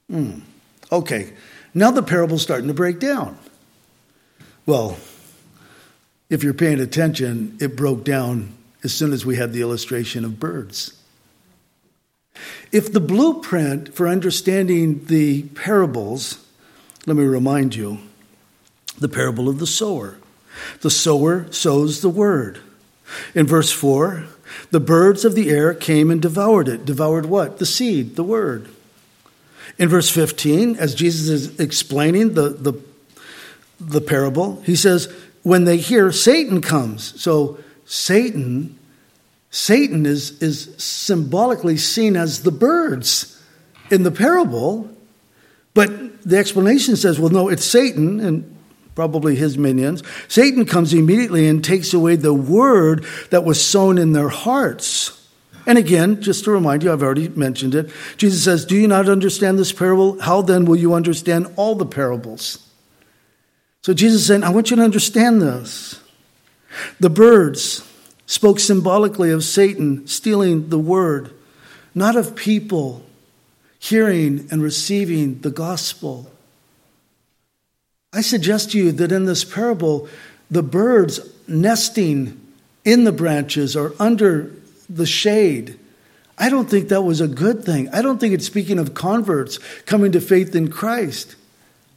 [0.08, 0.40] Hmm.
[0.92, 1.32] Okay,
[1.76, 3.38] now the parable's starting to break down.
[4.64, 4.96] Well,
[6.28, 8.52] if you're paying attention, it broke down
[8.82, 10.92] as soon as we had the illustration of birds.
[12.72, 16.44] If the blueprint for understanding the parables,
[17.06, 17.98] let me remind you
[18.98, 20.16] the parable of the sower.
[20.80, 22.60] The sower sows the word.
[23.34, 24.24] In verse 4,
[24.70, 26.84] the birds of the air came and devoured it.
[26.84, 27.58] Devoured what?
[27.58, 28.68] The seed, the word.
[29.78, 32.80] In verse 15, as Jesus is explaining the, the,
[33.80, 35.12] the parable, he says,
[35.42, 37.20] when they hear Satan comes.
[37.20, 38.78] So Satan
[39.56, 43.42] Satan is, is symbolically seen as the birds
[43.90, 44.90] in the parable,
[45.72, 48.54] but the explanation says, well, no, it's Satan and
[48.94, 50.02] probably his minions.
[50.28, 55.15] Satan comes immediately and takes away the word that was sown in their hearts.
[55.66, 57.90] And again, just to remind you, I've already mentioned it.
[58.16, 60.20] Jesus says, Do you not understand this parable?
[60.20, 62.70] How then will you understand all the parables?
[63.82, 66.00] So Jesus saying, I want you to understand this.
[67.00, 67.82] The birds,
[68.26, 71.32] spoke symbolically of Satan stealing the word,
[71.94, 73.04] not of people
[73.78, 76.30] hearing and receiving the gospel.
[78.12, 80.08] I suggest to you that in this parable,
[80.50, 82.40] the birds nesting
[82.84, 84.52] in the branches or under
[84.88, 85.78] the shade,
[86.38, 87.88] I don't think that was a good thing.
[87.90, 91.36] I don't think it's speaking of converts coming to faith in Christ.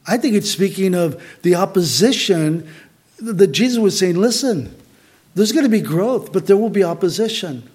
[0.06, 2.68] I think it's speaking of the opposition
[3.18, 4.74] that Jesus was saying, listen,
[5.34, 7.68] there's going to be growth, but there will be opposition.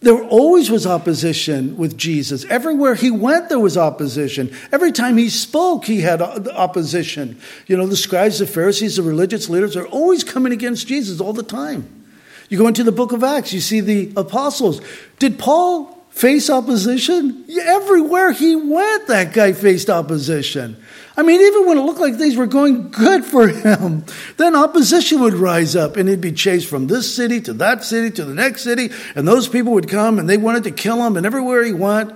[0.00, 2.44] There always was opposition with Jesus.
[2.44, 4.54] Everywhere he went, there was opposition.
[4.70, 7.40] Every time he spoke, he had opposition.
[7.66, 11.32] You know, the scribes, the Pharisees, the religious leaders are always coming against Jesus all
[11.32, 12.05] the time.
[12.48, 14.80] You go into the book of Acts, you see the apostles.
[15.18, 17.44] Did Paul face opposition?
[17.60, 20.76] Everywhere he went, that guy faced opposition.
[21.16, 24.04] I mean, even when it looked like things were going good for him,
[24.36, 28.10] then opposition would rise up and he'd be chased from this city to that city
[28.12, 28.90] to the next city.
[29.14, 31.16] And those people would come and they wanted to kill him.
[31.16, 32.14] And everywhere he went,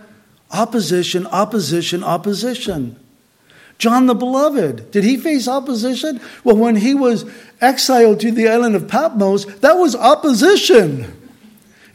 [0.51, 2.99] opposition, opposition, opposition.
[3.81, 6.21] John the Beloved, did he face opposition?
[6.45, 7.25] Well, when he was
[7.63, 11.17] exiled to the island of Patmos, that was opposition.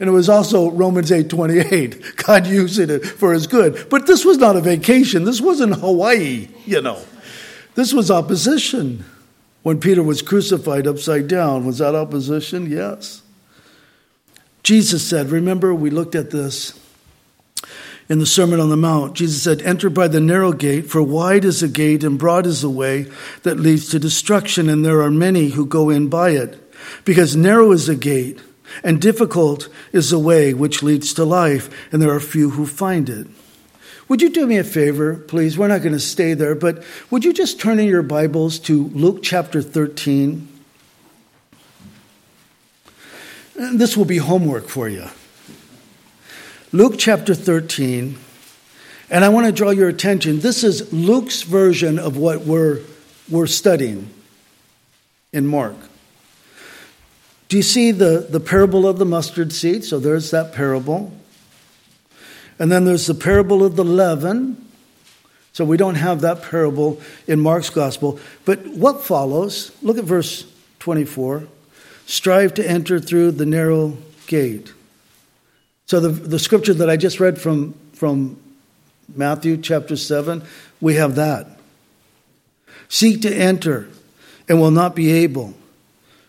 [0.00, 2.16] And it was also Romans 8 28.
[2.26, 3.88] God using it for his good.
[3.88, 5.22] But this was not a vacation.
[5.22, 7.00] This wasn't Hawaii, you know.
[7.76, 9.04] This was opposition.
[9.62, 12.68] When Peter was crucified upside down, was that opposition?
[12.68, 13.22] Yes.
[14.64, 16.72] Jesus said, remember, we looked at this
[18.08, 19.14] in the Sermon on the Mount.
[19.14, 22.62] Jesus said, Enter by the narrow gate, for wide is the gate and broad is
[22.62, 23.10] the way
[23.42, 26.62] that leads to destruction, and there are many who go in by it.
[27.04, 28.40] Because narrow is the gate
[28.82, 33.08] and difficult is the way which leads to life, and there are few who find
[33.08, 33.26] it.
[34.08, 35.58] Would you do me a favor, please?
[35.58, 38.84] We're not going to stay there, but would you just turn in your Bibles to
[38.88, 40.46] Luke chapter 13?
[43.54, 45.08] This will be homework for you.
[46.72, 48.18] Luke chapter 13,
[49.08, 50.40] and I want to draw your attention.
[50.40, 52.80] This is Luke's version of what we're,
[53.30, 54.10] we're studying
[55.32, 55.76] in Mark.
[57.48, 59.84] Do you see the, the parable of the mustard seed?
[59.84, 61.12] So there's that parable.
[62.58, 64.66] And then there's the parable of the leaven.
[65.52, 68.18] So we don't have that parable in Mark's gospel.
[68.44, 69.70] But what follows?
[69.82, 71.46] Look at verse 24.
[72.06, 74.72] Strive to enter through the narrow gate.
[75.86, 78.38] So the, the scripture that I just read from, from
[79.14, 80.42] Matthew chapter 7,
[80.80, 81.46] we have that.
[82.88, 83.88] Seek to enter
[84.48, 85.54] and will not be able.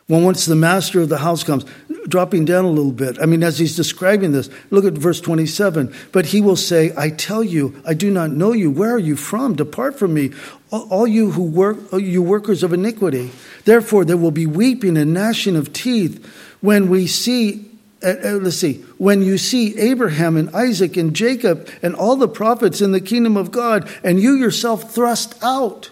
[0.06, 1.66] When once the master of the house comes,
[2.08, 3.20] dropping down a little bit.
[3.20, 5.94] I mean, as he's describing this, look at verse 27.
[6.12, 8.72] But he will say, I tell you, I do not know you.
[8.72, 9.56] Where are you from?
[9.56, 10.32] Depart from me,
[10.72, 13.32] all you who work, you workers of iniquity.
[13.66, 16.26] Therefore, there will be weeping and gnashing of teeth
[16.62, 17.66] when we see
[18.04, 22.28] uh, uh, let's see, when you see Abraham and Isaac and Jacob and all the
[22.28, 25.90] prophets in the kingdom of God, and you yourself thrust out.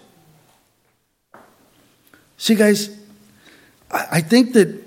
[2.38, 2.96] See, guys,
[3.90, 4.84] I think that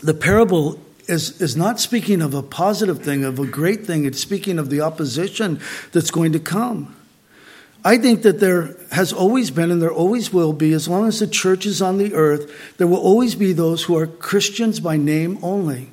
[0.00, 4.04] the parable is, is not speaking of a positive thing, of a great thing.
[4.04, 5.60] It's speaking of the opposition
[5.92, 6.94] that's going to come.
[7.84, 11.18] I think that there has always been and there always will be, as long as
[11.18, 14.96] the church is on the earth, there will always be those who are Christians by
[14.96, 15.90] name only.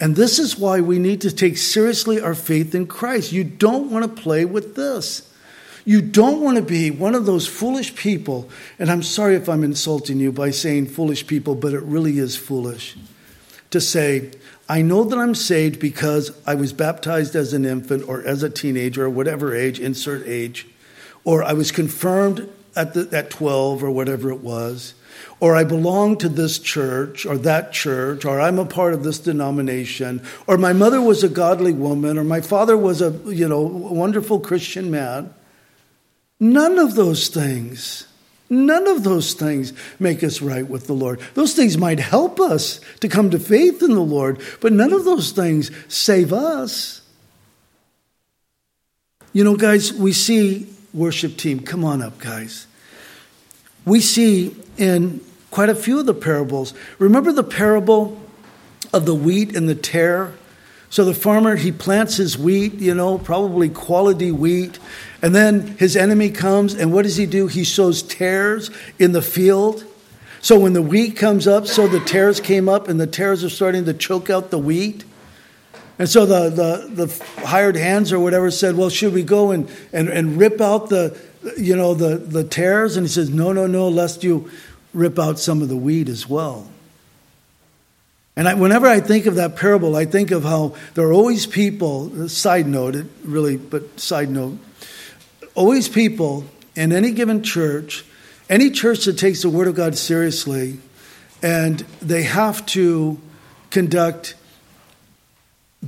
[0.00, 3.32] And this is why we need to take seriously our faith in Christ.
[3.32, 5.30] You don't want to play with this.
[5.84, 8.48] You don't want to be one of those foolish people,
[8.78, 12.36] and I'm sorry if I'm insulting you by saying foolish people, but it really is
[12.36, 12.96] foolish
[13.70, 14.30] to say,
[14.68, 18.50] I know that I'm saved because I was baptized as an infant or as a
[18.50, 20.66] teenager or whatever age, insert age,
[21.24, 24.94] or I was confirmed at, the, at 12 or whatever it was,
[25.40, 29.18] or I belong to this church or that church, or I'm a part of this
[29.18, 33.60] denomination, or my mother was a godly woman, or my father was a you know
[33.60, 35.32] wonderful Christian man.
[36.38, 38.06] None of those things,
[38.48, 41.20] none of those things make us right with the Lord.
[41.34, 45.04] Those things might help us to come to faith in the Lord, but none of
[45.04, 47.00] those things save us.
[49.32, 52.66] You know, guys, we see worship team, come on up, guys.
[53.84, 55.20] We see in
[55.50, 56.74] quite a few of the parables.
[56.98, 58.20] Remember the parable
[58.92, 60.32] of the wheat and the tare?
[60.90, 64.80] So the farmer, he plants his wheat, you know, probably quality wheat,
[65.22, 67.46] and then his enemy comes, and what does he do?
[67.46, 69.84] He sows tares in the field.
[70.40, 73.50] So when the wheat comes up, so the tares came up, and the tares are
[73.50, 75.04] starting to choke out the wheat.
[76.00, 79.70] And so the, the, the hired hands or whatever said, Well, should we go and,
[79.92, 81.16] and, and rip out the,
[81.58, 82.96] you know, the, the tares?
[82.96, 84.50] And he says, No, no, no, lest you
[84.92, 86.68] rip out some of the wheat as well.
[88.36, 91.46] And I, whenever I think of that parable, I think of how there are always
[91.46, 94.58] people, side note, it really, but side note,
[95.54, 98.04] always people in any given church,
[98.48, 100.78] any church that takes the Word of God seriously,
[101.42, 103.18] and they have to
[103.70, 104.34] conduct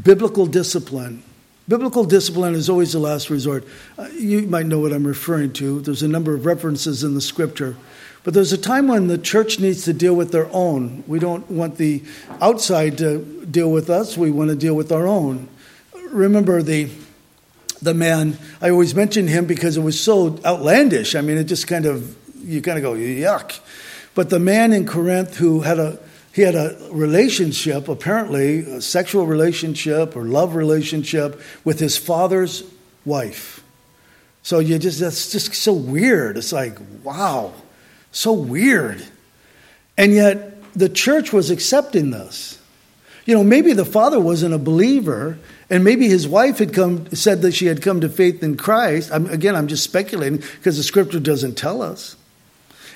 [0.01, 1.23] biblical discipline.
[1.69, 3.65] Biblical discipline is always the last resort.
[3.97, 5.81] Uh, you might know what I'm referring to.
[5.81, 7.77] There's a number of references in the scripture.
[8.25, 11.03] But there's a time when the church needs to deal with their own.
[11.07, 12.03] We don't want the
[12.41, 15.49] outside to deal with us, we want to deal with our own.
[16.11, 16.91] Remember the
[17.83, 21.16] the man, I always mention him because it was so outlandish.
[21.16, 23.59] I mean, it just kind of, you kind of go, yuck.
[24.14, 25.99] But the man in Corinth who had a,
[26.33, 32.62] he had a relationship, apparently, a sexual relationship or love relationship with his father's
[33.05, 33.64] wife.
[34.43, 36.37] So you just, that's just so weird.
[36.37, 37.53] It's like, wow,
[38.13, 39.05] so weird.
[39.99, 42.59] And yet the church was accepting this.
[43.25, 45.39] You know, maybe the father wasn't a believer,
[45.71, 49.11] and maybe his wife had come said that she had come to faith in Christ.
[49.13, 52.17] I'm, again, I'm just speculating because the scripture doesn't tell us.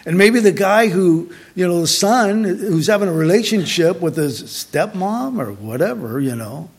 [0.05, 4.43] And maybe the guy who, you know, the son who's having a relationship with his
[4.43, 6.71] stepmom or whatever, you know,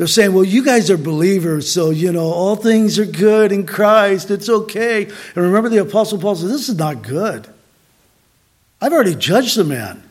[0.00, 3.66] they're saying, well, you guys are believers, so, you know, all things are good in
[3.66, 4.30] Christ.
[4.30, 5.04] It's okay.
[5.04, 7.46] And remember, the Apostle Paul said, this is not good.
[8.80, 10.02] I've already judged the man.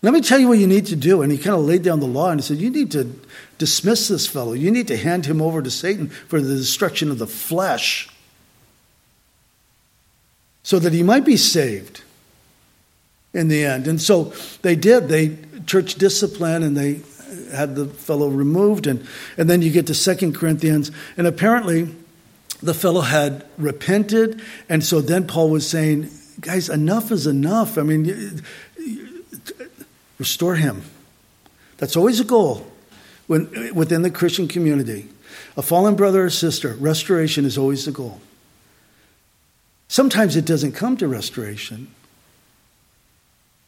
[0.00, 1.20] Let me tell you what you need to do.
[1.20, 3.14] And he kind of laid down the law and he said, You need to
[3.58, 4.54] dismiss this fellow.
[4.54, 8.08] You need to hand him over to Satan for the destruction of the flesh
[10.62, 12.02] so that he might be saved
[13.34, 13.86] in the end.
[13.86, 14.32] And so
[14.62, 15.08] they did.
[15.08, 15.36] They
[15.66, 17.02] church discipline and they
[17.52, 18.86] had the fellow removed.
[18.86, 20.90] And, and then you get to Second Corinthians.
[21.16, 21.94] And apparently
[22.62, 24.42] the fellow had repented.
[24.68, 27.78] And so then Paul was saying, Guys, enough is enough.
[27.78, 28.42] I mean,
[30.18, 30.82] Restore him.
[31.78, 32.66] That's always a goal
[33.26, 35.08] when, within the Christian community.
[35.56, 38.20] A fallen brother or sister, restoration is always the goal.
[39.88, 41.88] Sometimes it doesn't come to restoration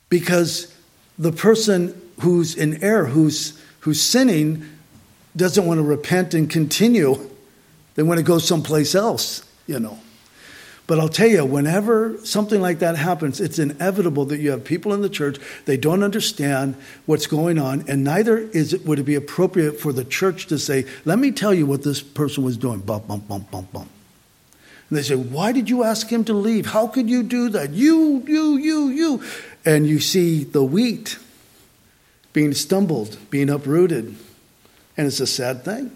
[0.09, 0.74] because
[1.18, 4.66] the person who's in error, who's, who's sinning,
[5.37, 7.16] doesn't want to repent and continue.
[7.95, 10.01] They want to go someplace else, you know.
[10.89, 14.93] But I'll tell you, whenever something like that happens, it's inevitable that you have people
[14.93, 16.74] in the church, they don't understand
[17.07, 20.59] what's going on, and neither is it, would it be appropriate for the church to
[20.59, 22.80] say, let me tell you what this person was doing.
[22.80, 23.91] Bump, bump, bump, bump, bump.
[24.91, 26.66] And they say, why did you ask him to leave?
[26.66, 27.70] How could you do that?
[27.70, 29.22] You, you, you, you.
[29.64, 31.18] And you see the wheat
[32.37, 34.14] being stumbled, being uprooted.
[34.95, 35.91] And it's a sad thing.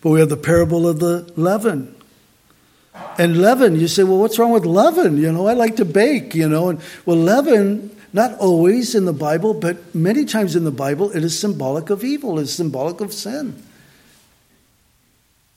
[0.00, 1.94] But we have the parable of the leaven.
[3.18, 5.18] And leaven, you say, well, what's wrong with leaven?
[5.18, 6.70] You know, I like to bake, you know.
[6.70, 11.22] And well, leaven, not always in the Bible, but many times in the Bible, it
[11.22, 13.62] is symbolic of evil, it's symbolic of sin.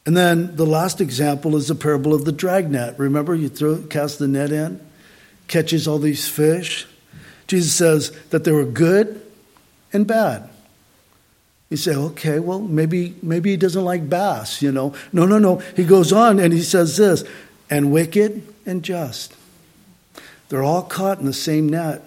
[0.06, 2.99] And then the last example is the parable of the dragnet.
[2.99, 4.86] Remember, you throw, cast the net in,
[5.47, 6.86] catches all these fish.
[7.52, 9.22] Jesus says that there were good
[9.91, 10.49] and bad.
[11.70, 14.93] You say, okay, well, maybe, maybe he doesn't like bass, you know.
[15.12, 15.58] No, no, no.
[15.76, 17.26] He goes on and he says this
[17.70, 19.36] and wicked and just.
[20.47, 22.02] They're all caught in the same net.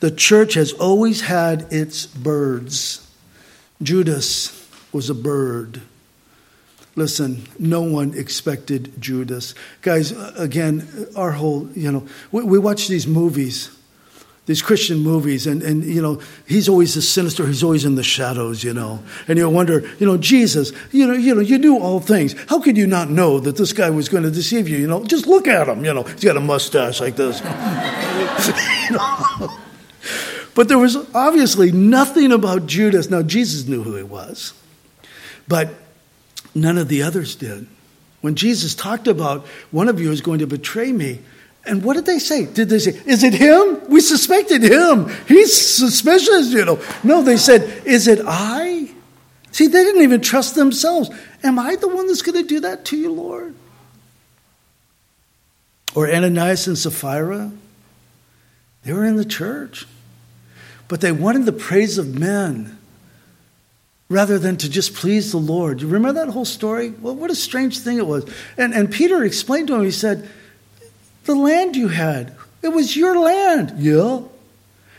[0.00, 3.10] The church has always had its birds.
[3.82, 5.80] Judas was a bird.
[6.94, 9.54] Listen, no one expected Judas.
[9.80, 13.70] Guys, again, our whole, you know, we, we watch these movies
[14.46, 18.02] these Christian movies, and, and you know, he's always the sinister, he's always in the
[18.02, 19.00] shadows, you know.
[19.28, 22.34] And you wonder, you know, Jesus, you know, you know, you knew all things.
[22.48, 24.78] How could you not know that this guy was going to deceive you?
[24.78, 27.38] You know, just look at him, you know, he's got a mustache like this.
[27.38, 29.58] you know?
[30.54, 33.08] But there was obviously nothing about Judas.
[33.08, 34.54] Now, Jesus knew who he was,
[35.46, 35.72] but
[36.54, 37.66] none of the others did.
[38.20, 41.20] When Jesus talked about one of you is going to betray me,
[41.64, 42.46] and what did they say?
[42.46, 43.88] Did they say, Is it him?
[43.88, 45.10] We suspected him.
[45.28, 46.80] He's suspicious, you know.
[47.04, 48.90] No, they said, Is it I?
[49.52, 51.10] See, they didn't even trust themselves.
[51.44, 53.54] Am I the one that's going to do that to you, Lord?
[55.94, 57.52] Or Ananias and Sapphira?
[58.84, 59.86] They were in the church,
[60.88, 62.78] but they wanted the praise of men
[64.12, 65.80] rather than to just please the Lord.
[65.80, 66.90] You remember that whole story?
[66.90, 68.30] Well, what a strange thing it was.
[68.58, 70.28] And, and Peter explained to him, he said,
[71.24, 72.36] the land you had.
[72.60, 73.74] It was your land.
[73.78, 74.20] Yeah.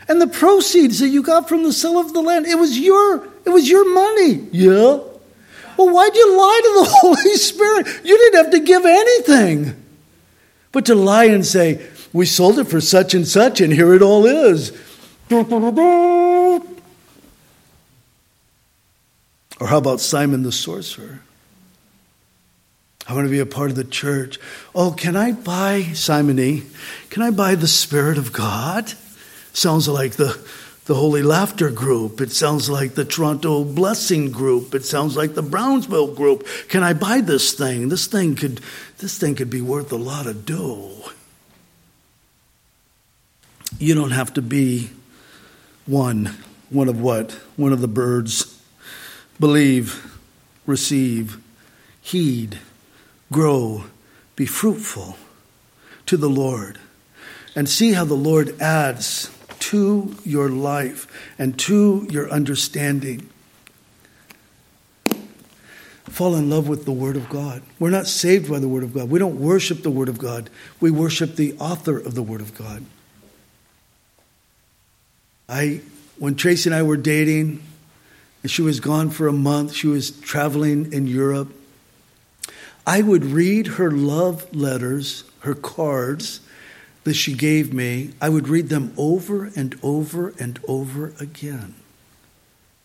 [0.08, 3.26] And the proceeds that you got from the sale of the land, it was your,
[3.44, 4.48] it was your money.
[4.52, 4.98] Yeah.
[5.76, 7.86] Well, why'd you lie to the Holy Spirit?
[8.04, 9.82] You didn't have to give anything.
[10.72, 14.02] But to lie and say, we sold it for such and such, and here it
[14.02, 14.72] all is.
[19.60, 21.20] Or how about Simon the sorcerer?
[23.06, 24.38] I want to be a part of the church.
[24.74, 26.62] Oh, can I buy, Simony,
[27.10, 28.92] can I buy the Spirit of God?
[29.52, 30.38] Sounds like the,
[30.86, 32.20] the Holy Laughter group.
[32.20, 34.74] It sounds like the Toronto Blessing group.
[34.74, 36.46] It sounds like the Brownsville group.
[36.68, 37.90] Can I buy this thing?
[37.90, 38.60] This thing could,
[38.98, 41.10] this thing could be worth a lot of dough.
[43.78, 44.90] You don't have to be
[45.84, 46.34] one.
[46.70, 47.32] One of what?
[47.56, 48.53] One of the birds.
[49.40, 50.18] Believe,
[50.66, 51.38] receive,
[52.00, 52.58] heed
[53.32, 53.84] grow,
[54.36, 55.16] be fruitful
[56.06, 56.78] to the Lord.
[57.56, 59.30] and see how the Lord adds
[59.60, 61.06] to your life
[61.38, 63.28] and to your understanding.
[66.04, 67.62] Fall in love with the Word of God.
[67.78, 69.10] We're not saved by the Word of God.
[69.10, 70.50] We don't worship the Word of God.
[70.80, 72.84] We worship the author of the Word of God.
[75.48, 75.80] I,
[76.18, 77.62] when Tracy and I were dating,
[78.50, 81.52] she was gone for a month, she was traveling in Europe.
[82.86, 86.40] I would read her love letters, her cards
[87.04, 88.10] that she gave me.
[88.20, 91.74] I would read them over and over and over again.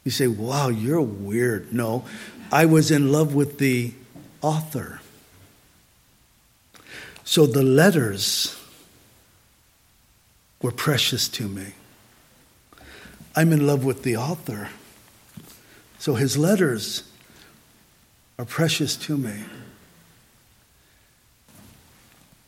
[0.06, 1.74] You say, wow, you're weird.
[1.74, 2.06] No,
[2.52, 3.94] I was in love with the
[4.42, 5.02] author.
[7.24, 8.58] So the letters
[10.62, 11.74] were precious to me.
[13.36, 14.70] I'm in love with the author.
[16.00, 17.04] So his letters
[18.40, 19.44] are precious to me.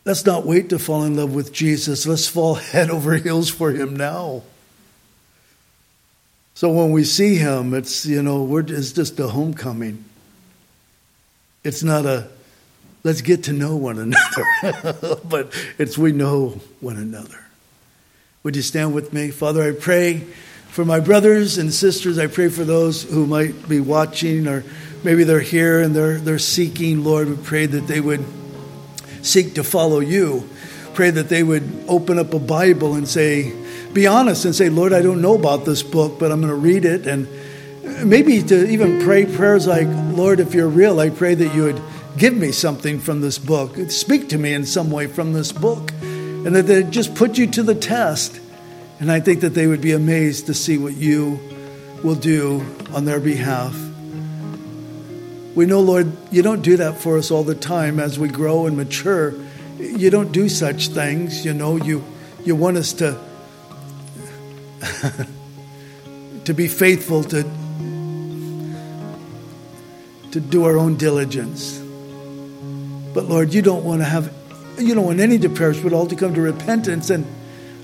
[0.05, 2.07] Let's not wait to fall in love with Jesus.
[2.07, 4.41] Let's fall head over heels for him now.
[6.55, 10.05] So when we see him, it's, you know, it's just a homecoming.
[11.63, 12.29] It's not a,
[13.03, 17.39] let's get to know one another, but it's we know one another.
[18.43, 19.29] Would you stand with me?
[19.29, 20.25] Father, I pray
[20.71, 22.17] for my brothers and sisters.
[22.17, 24.63] I pray for those who might be watching or
[25.03, 27.03] maybe they're here and they're, they're seeking.
[27.03, 28.23] Lord, we pray that they would
[29.21, 30.49] seek to follow you.
[30.93, 33.53] Pray that they would open up a Bible and say,
[33.91, 36.55] be honest and say, Lord, I don't know about this book, but I'm going to
[36.55, 37.05] read it.
[37.05, 37.27] And
[38.09, 41.81] maybe to even pray prayers like, Lord, if you're real, I pray that you would
[42.17, 43.75] give me something from this book.
[43.91, 45.91] Speak to me in some way from this book.
[46.01, 48.40] And that they just put you to the test
[49.01, 51.39] and I think that they would be amazed to see what you
[52.03, 53.75] will do on their behalf.
[55.55, 58.67] We know, Lord, you don't do that for us all the time as we grow
[58.67, 59.33] and mature.
[59.79, 61.43] You don't do such things.
[61.43, 62.03] You know, you,
[62.45, 63.19] you want us to,
[66.45, 67.41] to be faithful to,
[70.29, 71.79] to do our own diligence.
[73.15, 74.31] But Lord, you don't want to have,
[74.77, 77.09] you don't want any to perish, but all to come to repentance.
[77.09, 77.25] And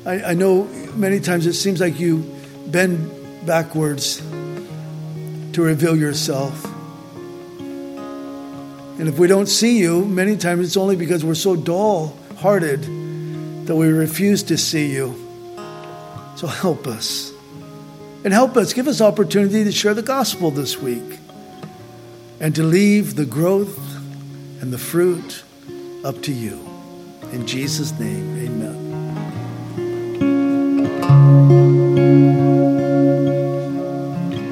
[0.07, 0.63] I, I know
[0.95, 2.23] many times it seems like you
[2.67, 6.63] bend backwards to reveal yourself.
[7.59, 12.83] And if we don't see you, many times it's only because we're so dull hearted
[13.67, 15.13] that we refuse to see you.
[16.37, 17.33] So help us.
[18.23, 21.19] And help us, give us opportunity to share the gospel this week
[22.39, 23.77] and to leave the growth
[24.61, 25.43] and the fruit
[26.05, 26.65] up to you.
[27.33, 28.36] In Jesus' name,
[31.27, 31.51] thank
[31.97, 32.66] you